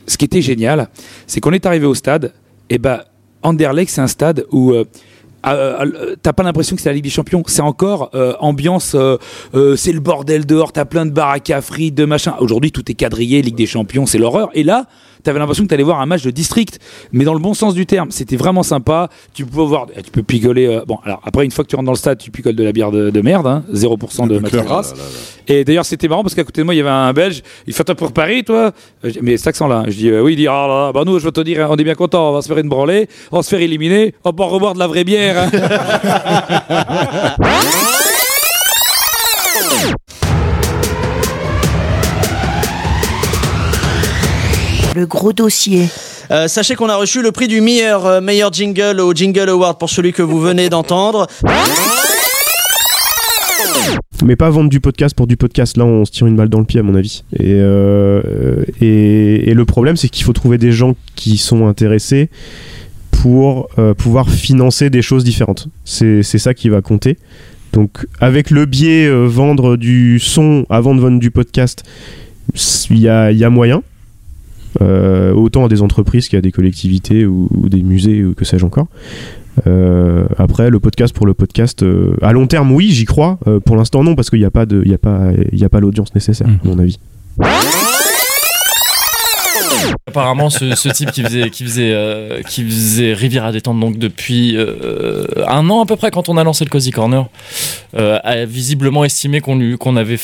ce 0.08 0.16
qui 0.16 0.24
était 0.24 0.42
génial, 0.42 0.88
c'est 1.28 1.38
qu'on 1.38 1.52
est 1.52 1.64
arrivé 1.64 1.86
au 1.86 1.94
stade, 1.94 2.32
et 2.70 2.78
ben 2.78 3.02
Anderlecht, 3.42 3.92
c'est 3.92 4.00
un 4.00 4.08
stade 4.08 4.44
où 4.50 4.72
euh, 4.72 4.84
euh, 5.46 5.84
euh, 5.84 6.16
t'as 6.20 6.32
pas 6.32 6.42
l'impression 6.42 6.76
que 6.76 6.82
c'est 6.82 6.88
la 6.88 6.94
Ligue 6.94 7.04
des 7.04 7.10
Champions. 7.10 7.42
C'est 7.46 7.62
encore 7.62 8.10
euh, 8.14 8.34
ambiance, 8.40 8.94
euh, 8.94 9.16
c'est 9.76 9.92
le 9.92 10.00
bordel 10.00 10.46
dehors, 10.46 10.72
t'as 10.72 10.84
plein 10.84 11.06
de 11.06 11.10
baraques 11.10 11.50
à 11.50 11.60
frites, 11.60 11.94
de 11.94 12.04
machin. 12.04 12.34
Aujourd'hui, 12.40 12.72
tout 12.72 12.90
est 12.90 12.94
quadrillé, 12.94 13.42
Ligue 13.42 13.56
des 13.56 13.66
Champions, 13.66 14.06
c'est 14.06 14.18
l'horreur. 14.18 14.50
Et 14.54 14.64
là, 14.64 14.86
t'avais 15.28 15.38
l'impression 15.40 15.64
que 15.64 15.68
t'allais 15.68 15.82
voir 15.82 16.00
un 16.00 16.06
match 16.06 16.22
de 16.22 16.30
district, 16.30 16.78
mais 17.12 17.24
dans 17.24 17.34
le 17.34 17.38
bon 17.40 17.52
sens 17.52 17.74
du 17.74 17.84
terme. 17.84 18.10
C'était 18.10 18.36
vraiment 18.36 18.62
sympa. 18.62 19.10
Tu 19.34 19.44
peux 19.44 19.60
voir, 19.60 19.86
tu 20.02 20.10
peux 20.10 20.22
picoler. 20.22 20.66
euh, 20.66 20.84
bon, 20.86 20.98
alors 21.04 21.20
après, 21.22 21.44
une 21.44 21.50
fois 21.50 21.64
que 21.64 21.68
tu 21.68 21.76
rentres 21.76 21.84
dans 21.86 21.92
le 21.92 21.98
stade, 21.98 22.16
tu 22.18 22.30
picoles 22.30 22.54
de 22.56 22.64
la 22.64 22.72
bière 22.72 22.90
de, 22.90 23.10
de 23.10 23.20
merde, 23.20 23.46
hein, 23.46 23.62
0% 23.72 24.26
de 24.26 24.38
matière 24.38 24.64
grasse. 24.64 24.94
Et 25.46 25.64
d'ailleurs, 25.64 25.84
c'était 25.84 26.08
marrant 26.08 26.22
parce 26.22 26.34
qu'à 26.34 26.44
côté 26.44 26.62
de 26.62 26.64
moi, 26.64 26.74
il 26.74 26.78
y 26.78 26.80
avait 26.80 26.88
un 26.88 27.12
Belge. 27.12 27.42
Il 27.66 27.74
fait 27.74 27.84
toi 27.84 27.94
pour 27.94 28.12
Paris, 28.12 28.42
toi? 28.44 28.72
Euh, 29.04 29.10
Mais 29.20 29.36
cet 29.36 29.48
accent-là. 29.48 29.84
Je 29.88 29.96
dis 29.96 30.08
euh, 30.10 30.22
oui, 30.22 30.32
il 30.32 30.36
dit 30.36 30.48
ah 30.48 30.66
là, 30.66 30.92
bah 30.92 31.02
nous, 31.04 31.18
je 31.18 31.24
vais 31.26 31.32
te 31.32 31.40
dire, 31.42 31.66
on 31.70 31.76
est 31.76 31.84
bien 31.84 31.94
content, 31.94 32.30
on 32.30 32.32
va 32.32 32.40
se 32.42 32.48
faire 32.48 32.58
une 32.58 32.68
branlée, 32.70 33.06
on 33.30 33.36
va 33.36 33.42
se 33.42 33.50
faire 33.50 33.60
éliminer, 33.60 34.14
on 34.24 34.30
va 34.30 34.44
reboire 34.46 34.72
de 34.74 34.78
la 34.78 34.86
vraie 34.86 35.04
bière. 35.04 35.36
hein. 35.38 35.50
Le 44.98 45.06
gros 45.06 45.32
dossier. 45.32 45.88
Euh, 46.32 46.48
sachez 46.48 46.74
qu'on 46.74 46.88
a 46.88 46.96
reçu 46.96 47.22
le 47.22 47.30
prix 47.30 47.46
du 47.46 47.60
meilleur, 47.60 48.04
euh, 48.04 48.20
meilleur 48.20 48.52
jingle 48.52 48.98
au 48.98 49.14
Jingle 49.14 49.48
Award 49.48 49.78
pour 49.78 49.88
celui 49.88 50.12
que 50.12 50.22
vous 50.22 50.40
venez 50.40 50.68
d'entendre. 50.68 51.28
Mais 54.24 54.34
pas 54.34 54.50
vendre 54.50 54.68
du 54.68 54.80
podcast 54.80 55.14
pour 55.14 55.28
du 55.28 55.36
podcast. 55.36 55.76
Là, 55.76 55.84
on 55.84 56.04
se 56.04 56.10
tire 56.10 56.26
une 56.26 56.34
balle 56.34 56.48
dans 56.48 56.58
le 56.58 56.64
pied, 56.64 56.80
à 56.80 56.82
mon 56.82 56.96
avis. 56.96 57.22
Et, 57.32 57.54
euh, 57.60 58.64
et, 58.80 59.48
et 59.48 59.54
le 59.54 59.64
problème, 59.64 59.96
c'est 59.96 60.08
qu'il 60.08 60.24
faut 60.24 60.32
trouver 60.32 60.58
des 60.58 60.72
gens 60.72 60.96
qui 61.14 61.36
sont 61.36 61.68
intéressés 61.68 62.28
pour 63.12 63.68
euh, 63.78 63.94
pouvoir 63.94 64.28
financer 64.28 64.90
des 64.90 65.02
choses 65.02 65.22
différentes. 65.22 65.68
C'est 65.84 66.24
c'est 66.24 66.38
ça 66.38 66.54
qui 66.54 66.70
va 66.70 66.82
compter. 66.82 67.18
Donc, 67.72 68.04
avec 68.18 68.50
le 68.50 68.66
biais 68.66 69.06
euh, 69.06 69.26
vendre 69.26 69.76
du 69.76 70.18
son 70.18 70.66
avant 70.70 70.96
de 70.96 71.00
vendre 71.00 71.20
du 71.20 71.30
podcast, 71.30 71.84
il 72.90 72.98
y 72.98 73.08
a, 73.08 73.30
il 73.30 73.38
y 73.38 73.44
a 73.44 73.50
moyen. 73.50 73.84
Euh, 74.82 75.32
autant 75.32 75.64
à 75.64 75.68
des 75.68 75.82
entreprises 75.82 76.28
qu'à 76.28 76.40
des 76.40 76.52
collectivités 76.52 77.24
ou, 77.26 77.48
ou 77.54 77.68
des 77.68 77.82
musées 77.82 78.24
ou 78.24 78.34
que 78.34 78.44
sais-je 78.44 78.64
encore. 78.66 78.86
Euh, 79.66 80.26
après, 80.36 80.70
le 80.70 80.78
podcast 80.78 81.14
pour 81.14 81.26
le 81.26 81.34
podcast, 81.34 81.82
euh, 81.82 82.14
à 82.22 82.32
long 82.32 82.46
terme, 82.46 82.70
oui, 82.72 82.90
j'y 82.90 83.04
crois. 83.06 83.38
Euh, 83.46 83.60
pour 83.60 83.76
l'instant, 83.76 84.04
non, 84.04 84.14
parce 84.14 84.30
qu'il 84.30 84.38
n'y 84.38 84.44
a 84.44 84.50
pas 84.50 84.66
de, 84.66 84.82
il 84.84 84.90
y 84.90 84.94
a 84.94 84.98
pas, 84.98 85.30
il 85.52 85.58
y 85.58 85.64
a 85.64 85.68
pas 85.68 85.80
l'audience 85.80 86.14
nécessaire, 86.14 86.48
à 86.48 86.68
mon 86.68 86.78
avis. 86.78 86.98
Apparemment, 90.06 90.50
ce, 90.50 90.74
ce 90.74 90.88
type 90.88 91.12
qui 91.12 91.22
faisait, 91.22 91.50
qui 91.50 91.64
faisait, 91.64 91.92
euh, 91.92 92.42
qui 92.42 92.64
faisait 92.64 93.12
Riviera 93.12 93.52
détente 93.52 93.78
donc 93.78 93.98
depuis 93.98 94.56
euh, 94.56 95.26
un 95.46 95.68
an 95.70 95.82
à 95.82 95.86
peu 95.86 95.96
près 95.96 96.10
quand 96.10 96.28
on 96.28 96.36
a 96.36 96.44
lancé 96.44 96.64
le 96.64 96.70
Cozy 96.70 96.90
Corner, 96.90 97.26
euh, 97.96 98.18
a 98.24 98.44
visiblement 98.44 99.04
estimé 99.04 99.40
qu'on 99.40 99.56
lui, 99.56 99.76
qu'on 99.76 99.96
avait 99.96 100.18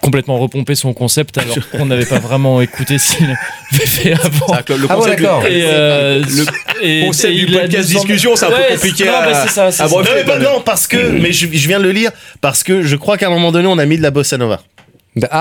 complètement 0.00 0.38
repompé 0.38 0.74
son 0.74 0.92
concept 0.92 1.38
alors 1.38 1.56
qu'on 1.72 1.86
n'avait 1.86 2.06
pas 2.06 2.18
vraiment 2.18 2.60
écouté 2.60 2.96
qu'il 2.98 3.24
avait 3.26 3.86
fait 3.86 4.12
avant. 4.12 4.54
le 4.68 4.86
Ah 4.88 4.94
concept. 4.94 5.20
Et, 5.20 5.62
euh, 5.64 6.22
Le 6.22 6.44
et- 6.86 7.06
concept 7.06 7.32
et 7.34 7.36
du 7.44 7.46
podcast 7.52 7.88
discussion, 7.88 8.36
c'est 8.36 8.46
un 8.46 8.50
Ouais, 8.50 8.68
peu 8.68 8.74
compliqué 8.74 9.04
non, 9.06 9.12
à, 9.14 9.26
mais 9.26 9.34
c'est 9.34 9.48
ça, 9.70 9.84
à 9.84 9.88
Non, 9.88 10.00
mais 10.14 10.24
quoi. 10.24 10.34
pas- 10.34 10.38
non, 10.38 10.60
parce 10.64 10.86
que, 10.86 10.96
mais 10.96 11.32
je, 11.32 11.46
je 11.52 11.68
viens 11.68 11.78
de 11.78 11.84
le 11.84 11.92
lire, 11.92 12.10
parce 12.40 12.62
que 12.62 12.82
je 12.82 12.96
crois 12.96 13.16
qu'à 13.18 13.26
un 13.26 13.30
moment 13.30 13.52
donné, 13.52 13.66
on 13.68 13.78
a 13.78 13.86
mis 13.86 13.96
de 13.98 14.02
la 14.02 14.10
bossa 14.10 14.36
nova. 14.38 14.60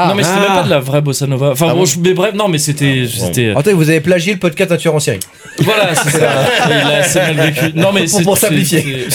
Non 0.07 0.15
mais 0.15 0.23
c'était 0.23 0.39
même 0.39 0.47
pas 0.53 0.63
de 0.63 0.69
la 0.69 0.79
vraie 0.79 1.01
bossa 1.01 1.27
nova. 1.27 1.51
Enfin 1.51 1.67
Ah 1.69 1.73
bon, 1.73 1.79
bon 1.79 1.85
je- 1.85 1.99
mais 1.99 2.13
bref, 2.13 2.33
non 2.33 2.47
mais 2.47 2.57
c'était, 2.57 3.05
c'était. 3.07 3.53
Attends, 3.55 3.71
vous 3.75 3.89
avez 3.89 3.99
plagié 4.01 4.33
le 4.33 4.39
podcast 4.39 4.69
d'un 4.69 4.77
tueur 4.77 4.95
en 4.95 4.99
série. 4.99 5.19
Voilà, 5.59 5.93
c'est 5.95 6.09
ça. 6.11 6.29
Il 6.67 6.71
a 6.91 6.97
assez 6.99 7.19
mal 7.19 7.35
vécu. 7.35 7.61
Non, 7.75 7.91
mais 7.93 8.01
Pour- 8.05 8.09
c'est 8.09 8.23
pour 8.23 8.37
simplifier. 8.37 9.07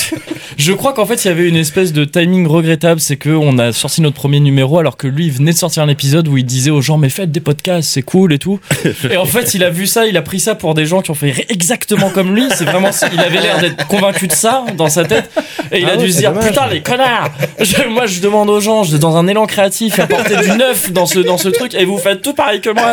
Je 0.57 0.72
crois 0.72 0.92
qu'en 0.92 1.05
fait, 1.07 1.24
il 1.24 1.29
y 1.29 1.31
avait 1.31 1.48
une 1.48 1.57
espèce 1.57 1.92
de 1.92 2.05
timing 2.05 2.46
regrettable. 2.46 3.00
C'est 3.00 3.16
que 3.16 3.31
on 3.31 3.59
a 3.59 3.72
sorti 3.72 4.00
notre 4.03 4.14
premier 4.16 4.38
numéro 4.40 4.79
alors 4.79 4.96
que 4.96 5.07
lui, 5.09 5.27
il 5.27 5.33
venait 5.33 5.53
de 5.53 5.57
sortir 5.57 5.83
un 5.83 5.88
épisode 5.88 6.29
où 6.29 6.37
il 6.37 6.44
disait 6.44 6.70
aux 6.70 6.81
gens, 6.81 6.96
mais 6.98 7.09
faites 7.09 7.33
des 7.33 7.40
podcasts, 7.40 7.88
c'est 7.90 8.03
cool 8.03 8.33
et 8.33 8.38
tout. 8.38 8.61
Et 9.11 9.16
en 9.16 9.24
fait, 9.24 9.55
il 9.55 9.64
a 9.64 9.70
vu 9.70 9.87
ça, 9.87 10.07
il 10.07 10.16
a 10.16 10.22
pris 10.22 10.38
ça 10.40 10.55
pour 10.55 10.74
des 10.74 10.87
gens 10.87 11.00
qui 11.03 11.11
ont 11.11 11.14
fait 11.14 11.46
exactement 11.48 12.11
comme 12.11 12.35
lui. 12.35 12.44
C'est 12.55 12.64
vraiment, 12.66 12.90
il 13.12 13.20
avait 13.20 13.40
l'air 13.40 13.59
d'être 13.59 13.87
convaincu 13.88 14.29
de 14.29 14.33
ça 14.33 14.64
dans 14.77 14.88
sa 14.88 15.05
tête. 15.05 15.31
Et 15.72 15.81
il 15.81 15.87
Ah 15.87 15.92
a 15.94 15.96
ouais, 15.96 16.05
dû 16.05 16.12
se 16.12 16.18
dire, 16.18 16.31
dommage. 16.33 16.48
putain, 16.48 16.66
les 16.68 16.81
connards! 16.83 17.31
Je- 17.61 17.88
moi, 17.88 18.07
je 18.07 18.20
demande 18.20 18.48
aux 18.50 18.61
gens, 18.61 18.85
je 18.85 18.96
dans 18.96 19.16
un 19.16 19.27
élan 19.27 19.46
créatif, 19.46 19.98
apporter 19.98 20.37
du 20.37 20.53
neuf 20.56 20.90
dans 20.92 21.06
ce, 21.06 21.18
dans 21.20 21.38
ce 21.38 21.48
truc, 21.48 21.74
et 21.74 21.84
vous 21.84 21.98
faites 21.98 22.22
tout 22.22 22.34
pareil 22.34 22.60
que 22.60 22.70
moi. 22.70 22.92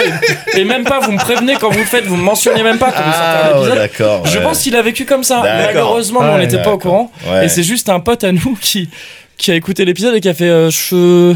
Et, 0.55 0.63
même 0.63 0.83
pas, 0.83 0.99
vous 0.99 1.11
me 1.11 1.17
prévenez 1.17 1.55
quand 1.55 1.69
vous 1.69 1.79
le 1.79 1.85
faites, 1.85 2.05
vous 2.05 2.15
me 2.15 2.23
mentionnez 2.23 2.63
même 2.63 2.77
pas 2.77 2.91
quand 2.91 3.03
vous 3.03 3.11
sortez 3.11 3.25
un 3.25 3.51
Ah, 3.53 3.61
ouais, 3.61 3.85
épisode. 3.85 4.21
Je 4.25 4.37
ouais. 4.37 4.43
pense 4.43 4.59
qu'il 4.61 4.75
a 4.75 4.81
vécu 4.81 5.05
comme 5.05 5.23
ça. 5.23 5.41
Malheureusement, 5.43 6.21
on 6.21 6.37
n'était 6.37 6.61
pas 6.61 6.71
au 6.71 6.77
courant. 6.77 7.11
Ouais. 7.27 7.45
Et 7.45 7.49
c'est 7.49 7.63
juste 7.63 7.89
un 7.89 7.99
pote 7.99 8.23
à 8.23 8.31
nous 8.31 8.57
qui, 8.61 8.89
qui 9.37 9.51
a 9.51 9.55
écouté 9.55 9.85
l'épisode 9.85 10.15
et 10.15 10.21
qui 10.21 10.29
a 10.29 10.33
fait, 10.33 10.49
euh, 10.49 10.69
je 10.69 11.35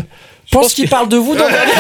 pense 0.51 0.73
qu'il 0.73 0.87
parle 0.87 1.09
de 1.09 1.17
vous 1.17 1.35
dans 1.35 1.45
le 1.45 1.51
dernier 1.51 1.71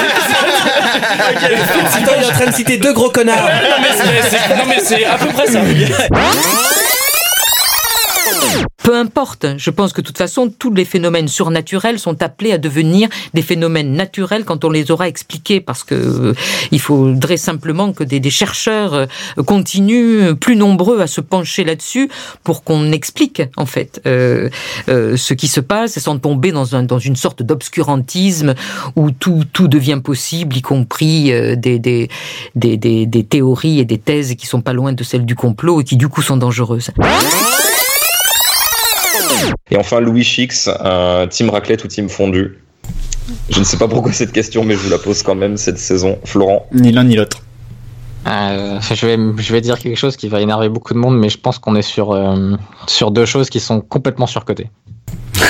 Attends, 1.93 2.11
il 2.17 2.23
est 2.23 2.27
en 2.27 2.31
train 2.31 2.47
de 2.47 2.53
citer 2.55 2.77
deux 2.77 2.93
gros 2.93 3.09
connards. 3.09 3.37
non, 3.43 4.63
mais 4.67 4.79
c'est 4.83 5.05
à 5.05 5.17
peu 5.17 5.27
près 5.27 5.47
ça. 5.47 5.59
Peu 8.85 8.95
importe, 8.95 9.47
je 9.57 9.71
pense 9.71 9.93
que 9.93 10.01
de 10.01 10.05
toute 10.05 10.19
façon, 10.19 10.47
tous 10.47 10.71
les 10.71 10.85
phénomènes 10.85 11.27
surnaturels 11.27 11.97
sont 11.97 12.21
appelés 12.21 12.51
à 12.51 12.59
devenir 12.59 13.09
des 13.33 13.41
phénomènes 13.41 13.93
naturels 13.93 14.45
quand 14.45 14.63
on 14.63 14.69
les 14.69 14.91
aura 14.91 15.07
expliqués, 15.07 15.59
parce 15.59 15.83
que 15.83 15.95
euh, 15.95 16.33
il 16.69 16.79
faudrait 16.79 17.37
simplement 17.37 17.93
que 17.93 18.03
des, 18.03 18.29
chercheurs 18.29 18.93
euh, 18.93 19.07
continuent 19.43 20.21
euh, 20.21 20.33
plus 20.35 20.55
nombreux 20.55 21.01
à 21.01 21.07
se 21.07 21.19
pencher 21.19 21.63
là-dessus 21.63 22.11
pour 22.43 22.63
qu'on 22.63 22.91
explique 22.91 23.41
en 23.57 23.65
fait 23.65 24.01
ce 24.05 25.33
qui 25.33 25.47
se 25.47 25.61
passe, 25.61 25.97
sans 25.97 26.19
tomber 26.19 26.51
dans, 26.51 26.75
un, 26.75 26.83
dans 26.83 26.99
une 26.99 27.15
sorte 27.15 27.41
d'obscurantisme 27.41 28.53
où 28.95 29.09
tout, 29.09 29.45
tout 29.51 29.67
devient 29.67 29.99
possible, 30.03 30.55
y 30.55 30.61
compris 30.61 31.31
des, 31.57 31.79
des, 31.79 32.07
des, 32.53 32.77
des 32.77 33.23
théories 33.23 33.79
et 33.79 33.85
des 33.85 33.97
thèses 33.97 34.35
qui 34.35 34.45
sont 34.45 34.61
pas 34.61 34.73
loin 34.73 34.93
de 34.93 35.03
celles 35.03 35.25
du 35.25 35.33
complot 35.33 35.81
et 35.81 35.83
qui 35.83 35.97
du 35.97 36.07
coup 36.07 36.21
sont 36.21 36.37
dangereuses. 36.37 36.91
Et 39.71 39.77
enfin, 39.77 39.99
Louis 39.99 40.23
Chix, 40.23 40.69
un 40.79 41.27
team 41.27 41.49
raclette 41.49 41.83
ou 41.83 41.87
team 41.87 42.09
fondu 42.09 42.59
Je 43.49 43.59
ne 43.59 43.63
sais 43.63 43.77
pas 43.77 43.87
pourquoi 43.87 44.11
cette 44.11 44.31
question, 44.31 44.63
mais 44.63 44.75
je 44.75 44.79
vous 44.79 44.89
la 44.89 44.97
pose 44.97 45.23
quand 45.23 45.35
même 45.35 45.57
cette 45.57 45.79
saison. 45.79 46.19
Florent 46.23 46.67
Ni 46.71 46.91
l'un 46.91 47.03
ni 47.03 47.15
l'autre. 47.15 47.41
Euh, 48.27 48.79
je, 48.81 49.05
vais, 49.05 49.17
je 49.37 49.53
vais 49.53 49.61
dire 49.61 49.77
quelque 49.77 49.97
chose 49.97 50.17
qui 50.17 50.27
va 50.29 50.41
énerver 50.41 50.69
beaucoup 50.69 50.93
de 50.93 50.99
monde, 50.99 51.17
mais 51.17 51.29
je 51.29 51.37
pense 51.37 51.59
qu'on 51.59 51.75
est 51.75 51.83
sur, 51.83 52.11
euh, 52.11 52.55
sur 52.87 53.11
deux 53.11 53.25
choses 53.25 53.49
qui 53.49 53.59
sont 53.59 53.81
complètement 53.81 54.27
surcotées. 54.27 54.69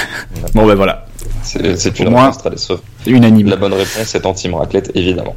Bon, 0.53 0.65
ben 0.65 0.75
voilà. 0.75 1.05
C'est 1.43 1.99
une 1.99 2.07
réponse 2.07 2.37
très 2.37 2.49
décevante. 2.49 2.81
Unanime. 3.05 3.49
La 3.49 3.55
bonne 3.55 3.73
réponse 3.73 4.15
est 4.15 4.25
anti 4.25 4.49
raclette, 4.49 4.91
évidemment. 4.95 5.35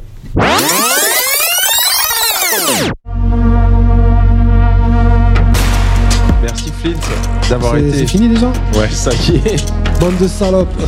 D'avoir 7.49 7.73
C'est- 7.75 7.81
été. 7.81 7.97
c'est 7.99 8.07
fini 8.07 8.27
déjà 8.29 8.47
Ouais, 8.75 8.89
ça 8.91 9.11
y 9.11 9.35
est. 9.37 9.73
Bande 9.99 10.17
de 10.17 10.27
salopes. 10.27 10.69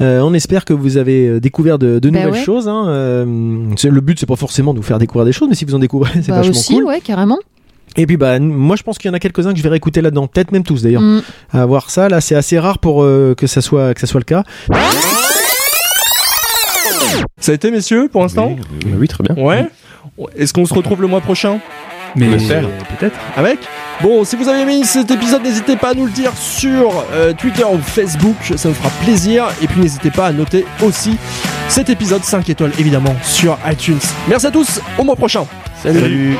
Euh, 0.00 0.20
on 0.20 0.34
espère 0.34 0.64
que 0.64 0.72
vous 0.72 0.96
avez 0.96 1.28
euh, 1.28 1.40
découvert 1.40 1.78
de, 1.78 2.00
de 2.00 2.10
Bah 2.10 2.18
nouvelles 2.18 2.32
ouais. 2.40 2.44
choses. 2.44 2.66
hein. 2.68 2.86
Euh, 2.88 3.66
c'est- 3.76 3.88
le 3.88 4.00
but, 4.00 4.18
c'est 4.18 4.26
pas 4.26 4.34
forcément 4.36 4.74
de 4.74 4.78
vous 4.78 4.84
faire 4.84 4.98
découvrir 4.98 5.24
des 5.24 5.32
choses, 5.32 5.48
mais 5.48 5.54
si 5.54 5.64
vous 5.64 5.74
en 5.76 5.78
découvrez, 5.78 6.10
c'est 6.14 6.28
Bah 6.30 6.38
vachement 6.38 6.50
aussi, 6.50 6.74
cool. 6.74 6.84
ouais, 6.84 7.00
carrément. 7.00 7.38
Et 7.96 8.06
puis, 8.06 8.16
bah, 8.16 8.38
moi, 8.40 8.74
je 8.74 8.82
pense 8.82 8.98
qu'il 8.98 9.08
y 9.08 9.12
en 9.12 9.14
a 9.14 9.20
quelques-uns 9.20 9.52
que 9.52 9.58
je 9.58 9.62
vais 9.62 9.68
réécouter 9.68 10.00
là-dedans, 10.00 10.26
peut-être 10.26 10.50
même 10.50 10.64
tous 10.64 10.82
d'ailleurs. 10.82 11.02
Mm. 11.02 11.22
À 11.52 11.66
voir 11.66 11.88
ça, 11.90 12.08
là, 12.08 12.20
c'est 12.20 12.34
assez 12.34 12.58
rare 12.58 12.78
pour 12.78 13.02
euh, 13.04 13.34
que 13.36 13.46
ça 13.46 13.60
soit 13.60 13.94
que 13.94 14.00
ça 14.00 14.06
soit 14.08 14.18
le 14.20 14.24
cas. 14.24 14.42
Ça 17.38 17.52
a 17.52 17.54
été, 17.54 17.70
messieurs, 17.70 18.08
pour 18.10 18.22
l'instant 18.22 18.56
oui, 18.98 19.06
très 19.08 19.22
bien. 19.24 19.36
Ouais. 19.42 19.66
Est-ce 20.36 20.52
qu'on 20.52 20.66
se 20.66 20.74
retrouve 20.74 21.00
le 21.02 21.08
mois 21.08 21.20
prochain 21.20 21.58
Mais 22.16 22.30
J'espère. 22.38 22.68
peut-être. 22.98 23.16
Avec 23.36 23.58
Bon, 24.02 24.24
si 24.24 24.34
vous 24.36 24.48
avez 24.48 24.62
aimé 24.62 24.82
cet 24.84 25.10
épisode, 25.10 25.42
n'hésitez 25.42 25.76
pas 25.76 25.90
à 25.90 25.94
nous 25.94 26.06
le 26.06 26.10
dire 26.10 26.32
sur 26.36 26.92
euh, 27.12 27.32
Twitter 27.32 27.64
ou 27.64 27.78
Facebook, 27.78 28.36
ça 28.56 28.68
nous 28.68 28.74
fera 28.74 28.90
plaisir. 29.04 29.46
Et 29.62 29.66
puis 29.68 29.80
n'hésitez 29.80 30.10
pas 30.10 30.26
à 30.26 30.32
noter 30.32 30.64
aussi 30.84 31.16
cet 31.68 31.88
épisode 31.88 32.24
5 32.24 32.48
étoiles, 32.50 32.72
évidemment, 32.78 33.14
sur 33.22 33.56
iTunes. 33.70 34.00
Merci 34.28 34.46
à 34.46 34.50
tous, 34.50 34.80
au 34.98 35.04
mois 35.04 35.16
prochain. 35.16 35.44
Salut. 35.82 36.00
Salut. 36.00 36.36